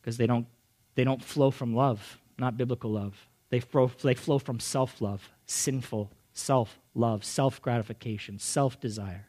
[0.00, 0.46] Because they don't,
[0.94, 3.28] they don't flow from love, not biblical love.
[3.50, 9.28] They flow, they flow from self love, sinful self love, self gratification, self desire.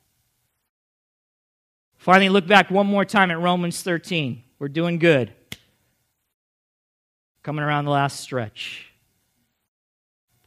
[1.97, 4.43] Finally, look back one more time at Romans 13.
[4.57, 5.33] We're doing good.
[7.43, 8.91] Coming around the last stretch.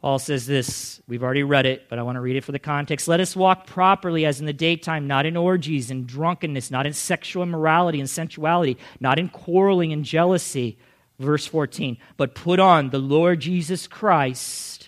[0.01, 1.01] Paul says this.
[1.07, 3.07] We've already read it, but I want to read it for the context.
[3.07, 6.93] Let us walk properly as in the daytime, not in orgies and drunkenness, not in
[6.93, 10.77] sexual immorality and sensuality, not in quarreling and jealousy.
[11.17, 11.97] Verse 14.
[12.17, 14.84] But put on the Lord Jesus Christ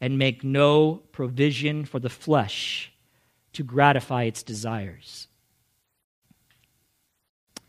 [0.00, 2.92] and make no provision for the flesh
[3.52, 5.26] to gratify its desires.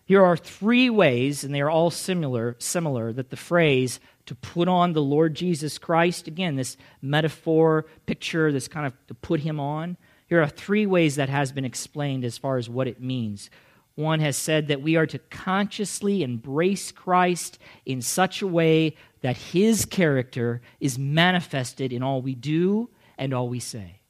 [0.05, 4.67] Here are three ways, and they are all similar, similar that the phrase to put
[4.67, 6.27] on the Lord Jesus Christ.
[6.27, 9.97] Again, this metaphor, picture, this kind of to put him on.
[10.27, 13.49] Here are three ways that has been explained as far as what it means.
[13.95, 19.37] One has said that we are to consciously embrace Christ in such a way that
[19.37, 24.01] his character is manifested in all we do and all we say.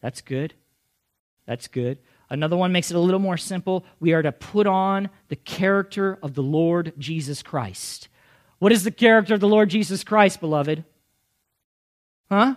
[0.00, 0.54] That's good.
[1.46, 1.98] That's good.
[2.28, 3.84] Another one makes it a little more simple.
[4.00, 8.08] We are to put on the character of the Lord Jesus Christ.
[8.58, 10.84] What is the character of the Lord Jesus Christ, beloved?
[12.28, 12.56] Huh?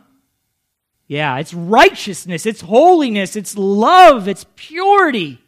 [1.07, 5.41] Yeah, it's righteousness, it's holiness, it's love, it's purity.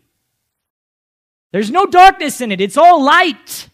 [1.51, 3.69] There's no darkness in it, it's all light.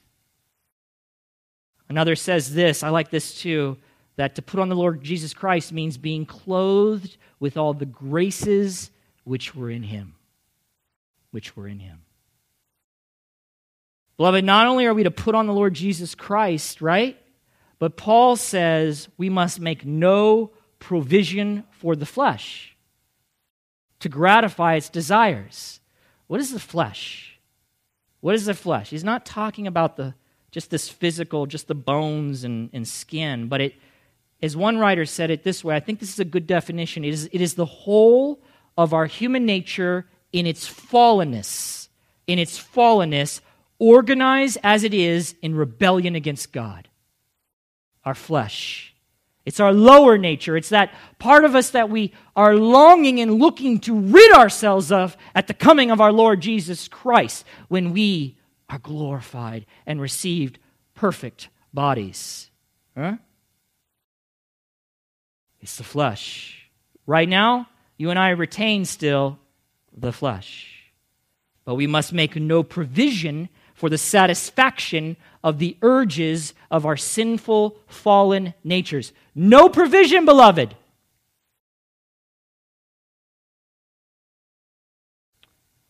[1.90, 3.78] Another says this, I like this too,
[4.18, 8.92] that to put on the Lord Jesus Christ means being clothed with all the graces
[9.24, 10.16] which were in him.
[11.32, 12.02] Which were in him.
[14.18, 17.18] Beloved, not only are we to put on the Lord Jesus Christ, right?
[17.80, 22.76] But Paul says we must make no provision for the flesh
[24.00, 25.80] to gratify its desires.
[26.26, 27.40] What is the flesh?
[28.22, 28.90] What is the flesh?
[28.90, 30.16] He's not talking about the
[30.52, 33.76] just this physical, just the bones and, and skin, but it
[34.42, 37.04] as one writer said it this way, I think this is a good definition.
[37.04, 38.40] It is, it is the whole
[38.78, 41.88] of our human nature in its fallenness,
[42.28, 43.42] in its fallenness,
[43.80, 46.88] organized as it is in rebellion against God.
[48.06, 48.94] Our flesh.
[49.46, 50.58] It's our lower nature.
[50.58, 55.18] It's that part of us that we are longing and looking to rid ourselves of
[55.34, 58.38] at the coming of our Lord Jesus Christ when we
[58.70, 60.60] are glorified and received
[60.94, 62.50] perfect bodies.
[62.96, 63.18] Huh?
[65.62, 66.70] It's the flesh.
[67.06, 69.40] Right now, you and I retain still
[69.96, 70.92] the flesh.
[71.66, 77.78] But we must make no provision for the satisfaction of the urges of our sinful,
[77.88, 79.14] fallen natures.
[79.36, 80.76] No provision, beloved.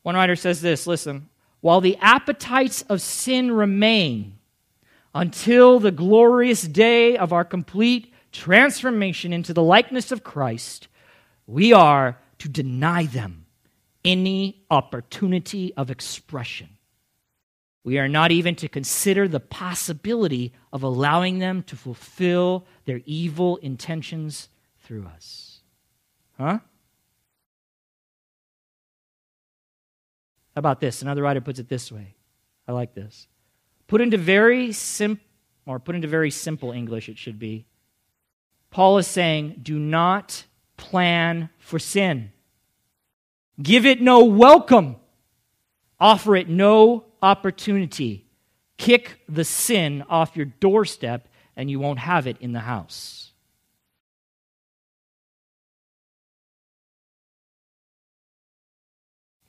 [0.03, 1.29] One writer says this listen,
[1.61, 4.37] while the appetites of sin remain
[5.13, 10.87] until the glorious day of our complete transformation into the likeness of Christ,
[11.47, 13.45] we are to deny them
[14.05, 16.69] any opportunity of expression.
[17.83, 23.57] We are not even to consider the possibility of allowing them to fulfill their evil
[23.57, 24.49] intentions
[24.81, 25.61] through us.
[26.37, 26.59] Huh?
[30.57, 31.01] About this?
[31.01, 32.15] Another writer puts it this way.
[32.67, 33.27] I like this.
[33.87, 35.23] Put into very simple,
[35.65, 37.65] or put into very simple English, it should be.
[38.69, 40.43] Paul is saying, do not
[40.75, 42.31] plan for sin.
[43.61, 44.97] Give it no welcome.
[45.99, 48.25] Offer it no opportunity.
[48.77, 53.31] Kick the sin off your doorstep, and you won't have it in the house.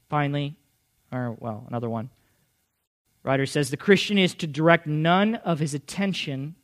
[0.09, 0.57] Finally,
[1.13, 2.11] or well, another one.
[3.23, 6.55] Writer says the Christian is to direct none of his attention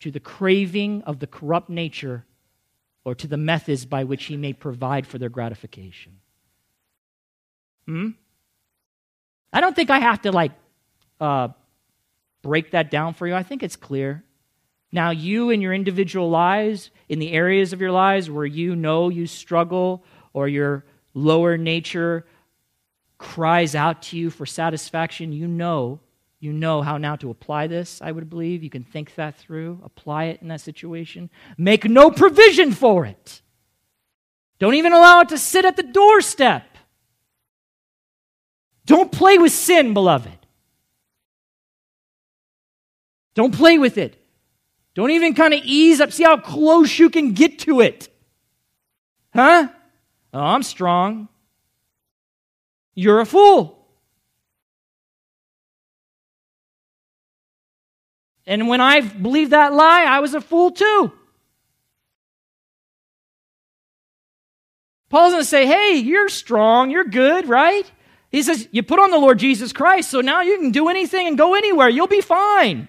[0.00, 2.24] to the craving of the corrupt nature
[3.04, 6.18] or to the methods by which he may provide for their gratification.
[7.86, 8.10] Hmm?
[9.52, 10.52] I don't think I have to like
[11.20, 11.48] uh,
[12.42, 13.34] break that down for you.
[13.34, 14.24] I think it's clear.
[14.92, 19.08] Now, you in your individual lives, in the areas of your lives where you know
[19.08, 20.84] you struggle or your
[21.14, 22.24] lower nature
[23.20, 26.00] cries out to you for satisfaction, you know
[26.40, 28.62] you know how now to apply this, I would believe.
[28.62, 31.28] You can think that through, apply it in that situation.
[31.58, 33.42] Make no provision for it.
[34.58, 36.64] Don't even allow it to sit at the doorstep.
[38.86, 40.38] Don't play with sin, beloved.
[43.34, 44.16] Don't play with it.
[44.94, 46.10] Don't even kind of ease up.
[46.10, 48.08] See how close you can get to it.
[49.34, 49.68] Huh?
[50.32, 51.28] Oh, I'm strong.
[53.00, 53.78] You're a fool.
[58.46, 61.10] And when I believed that lie, I was a fool too.
[65.08, 67.90] Paul's going to say, hey, you're strong, you're good, right?
[68.30, 71.26] He says, you put on the Lord Jesus Christ, so now you can do anything
[71.26, 71.88] and go anywhere.
[71.88, 72.86] You'll be fine.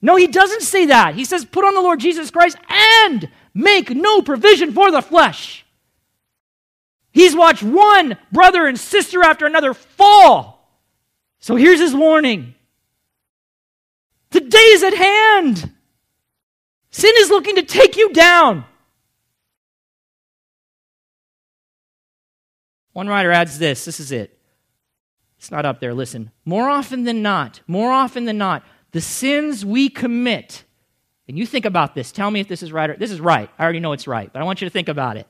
[0.00, 1.16] No, he doesn't say that.
[1.16, 5.66] He says, put on the Lord Jesus Christ and make no provision for the flesh.
[7.18, 10.70] He's watched one brother and sister after another fall.
[11.40, 12.54] So here's his warning
[14.30, 15.72] the day is at hand.
[16.92, 18.64] Sin is looking to take you down.
[22.92, 24.38] One writer adds this this is it.
[25.38, 25.94] It's not up there.
[25.94, 26.30] Listen.
[26.44, 28.62] More often than not, more often than not,
[28.92, 30.62] the sins we commit,
[31.26, 33.50] and you think about this, tell me if this is right or this is right.
[33.58, 35.26] I already know it's right, but I want you to think about it.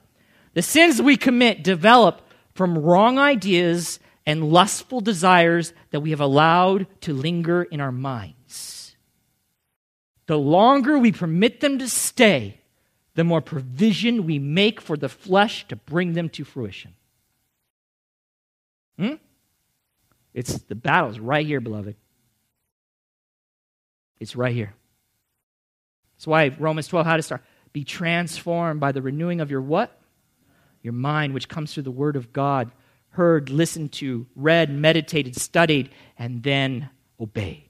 [0.58, 2.20] The sins we commit develop
[2.52, 8.96] from wrong ideas and lustful desires that we have allowed to linger in our minds.
[10.26, 12.60] the longer we permit them to stay,
[13.14, 16.92] the more provision we make for the flesh to bring them to fruition.
[18.98, 19.14] Hmm?
[20.34, 21.94] It's the battle's right here, beloved.
[24.18, 24.74] It's right here.
[26.16, 27.44] That's why Romans 12 how to start.
[27.72, 29.94] Be transformed by the renewing of your what?
[30.82, 32.70] Your mind, which comes through the Word of God,
[33.10, 37.68] heard, listened to, read, meditated, studied, and then obeyed.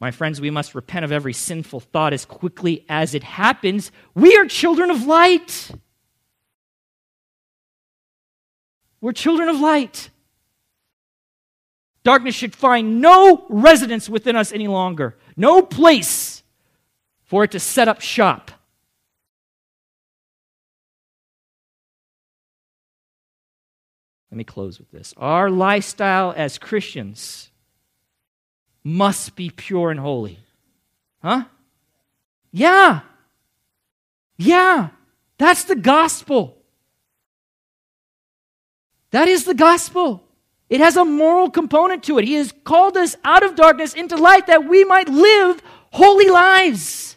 [0.00, 3.90] My friends, we must repent of every sinful thought as quickly as it happens.
[4.14, 5.72] We are children of light.
[9.00, 10.10] We're children of light.
[12.04, 16.42] Darkness should find no residence within us any longer, no place
[17.24, 18.52] for it to set up shop.
[24.30, 25.14] Let me close with this.
[25.16, 27.50] Our lifestyle as Christians
[28.84, 30.38] must be pure and holy.
[31.22, 31.44] Huh?
[32.52, 33.00] Yeah.
[34.36, 34.88] Yeah.
[35.38, 36.56] That's the gospel.
[39.10, 40.22] That is the gospel.
[40.68, 42.26] It has a moral component to it.
[42.26, 45.62] He has called us out of darkness into light that we might live
[45.92, 47.16] holy lives.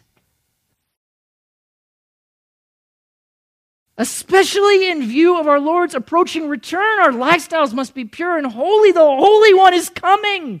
[4.02, 8.90] Especially in view of our Lord's approaching return, our lifestyles must be pure and holy.
[8.90, 10.60] The Holy One is coming.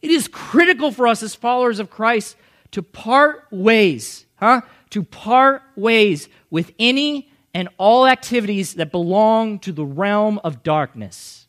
[0.00, 2.36] It is critical for us as followers of Christ
[2.70, 4.62] to part ways, huh?
[4.88, 11.45] To part ways with any and all activities that belong to the realm of darkness.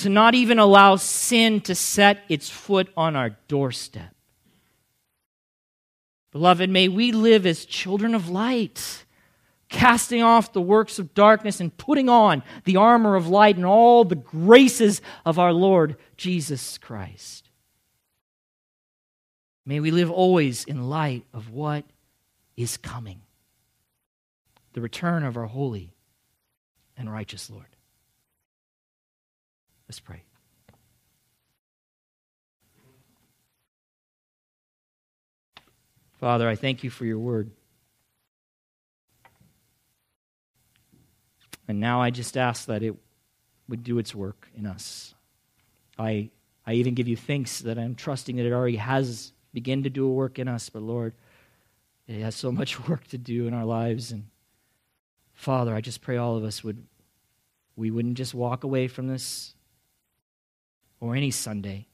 [0.00, 4.14] To not even allow sin to set its foot on our doorstep.
[6.32, 9.04] Beloved, may we live as children of light
[9.68, 14.04] casting off the works of darkness and putting on the armor of light and all
[14.04, 17.50] the graces of our Lord Jesus Christ.
[19.66, 21.84] May we live always in light of what
[22.56, 23.20] is coming
[24.72, 25.92] the return of our holy
[26.96, 27.66] and righteous Lord.
[29.90, 30.22] Let's pray.
[36.20, 37.50] Father, I thank you for your word.
[41.66, 42.94] And now I just ask that it
[43.68, 45.12] would do its work in us.
[45.98, 46.30] I,
[46.64, 50.06] I even give you thanks that I'm trusting that it already has begun to do
[50.06, 51.14] a work in us, but Lord,
[52.06, 54.12] it has so much work to do in our lives.
[54.12, 54.26] And
[55.34, 56.86] Father, I just pray all of us would,
[57.74, 59.54] we wouldn't just walk away from this
[61.00, 61.86] or any Sunday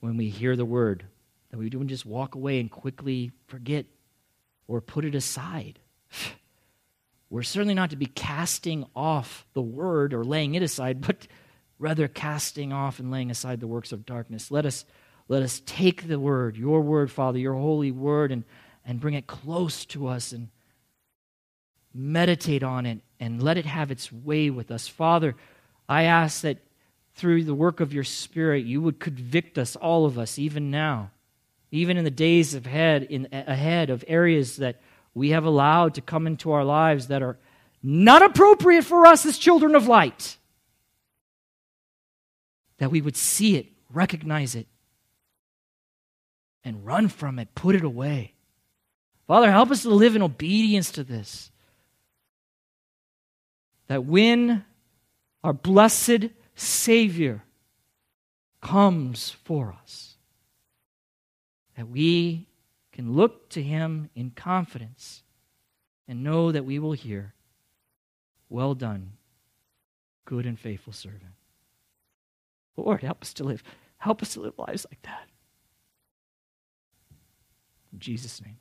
[0.00, 1.04] when we hear the word,
[1.50, 3.86] that we don't just walk away and quickly forget
[4.66, 5.78] or put it aside.
[7.30, 11.28] We're certainly not to be casting off the word or laying it aside, but
[11.78, 14.50] rather casting off and laying aside the works of darkness.
[14.50, 14.84] Let us,
[15.28, 18.44] let us take the word, your word, Father, your holy word, and,
[18.84, 20.48] and bring it close to us and
[21.94, 24.88] meditate on it and let it have its way with us.
[24.88, 25.34] Father,
[25.88, 26.58] I ask that
[27.14, 31.10] through the work of your Spirit, you would convict us, all of us, even now,
[31.70, 34.80] even in the days ahead, in, ahead of areas that
[35.14, 37.36] we have allowed to come into our lives that are
[37.82, 40.36] not appropriate for us as children of light.
[42.78, 44.66] That we would see it, recognize it,
[46.64, 48.34] and run from it, put it away.
[49.26, 51.50] Father, help us to live in obedience to this.
[53.88, 54.64] That when
[55.42, 56.30] our blessed
[56.60, 57.42] Savior
[58.60, 60.18] comes for us,
[61.74, 62.48] that we
[62.92, 65.22] can look to him in confidence
[66.06, 67.32] and know that we will hear,
[68.50, 69.12] Well done,
[70.26, 71.32] good and faithful servant.
[72.76, 73.62] Lord, help us to live.
[73.96, 75.28] Help us to live lives like that.
[77.90, 78.58] In Jesus' name.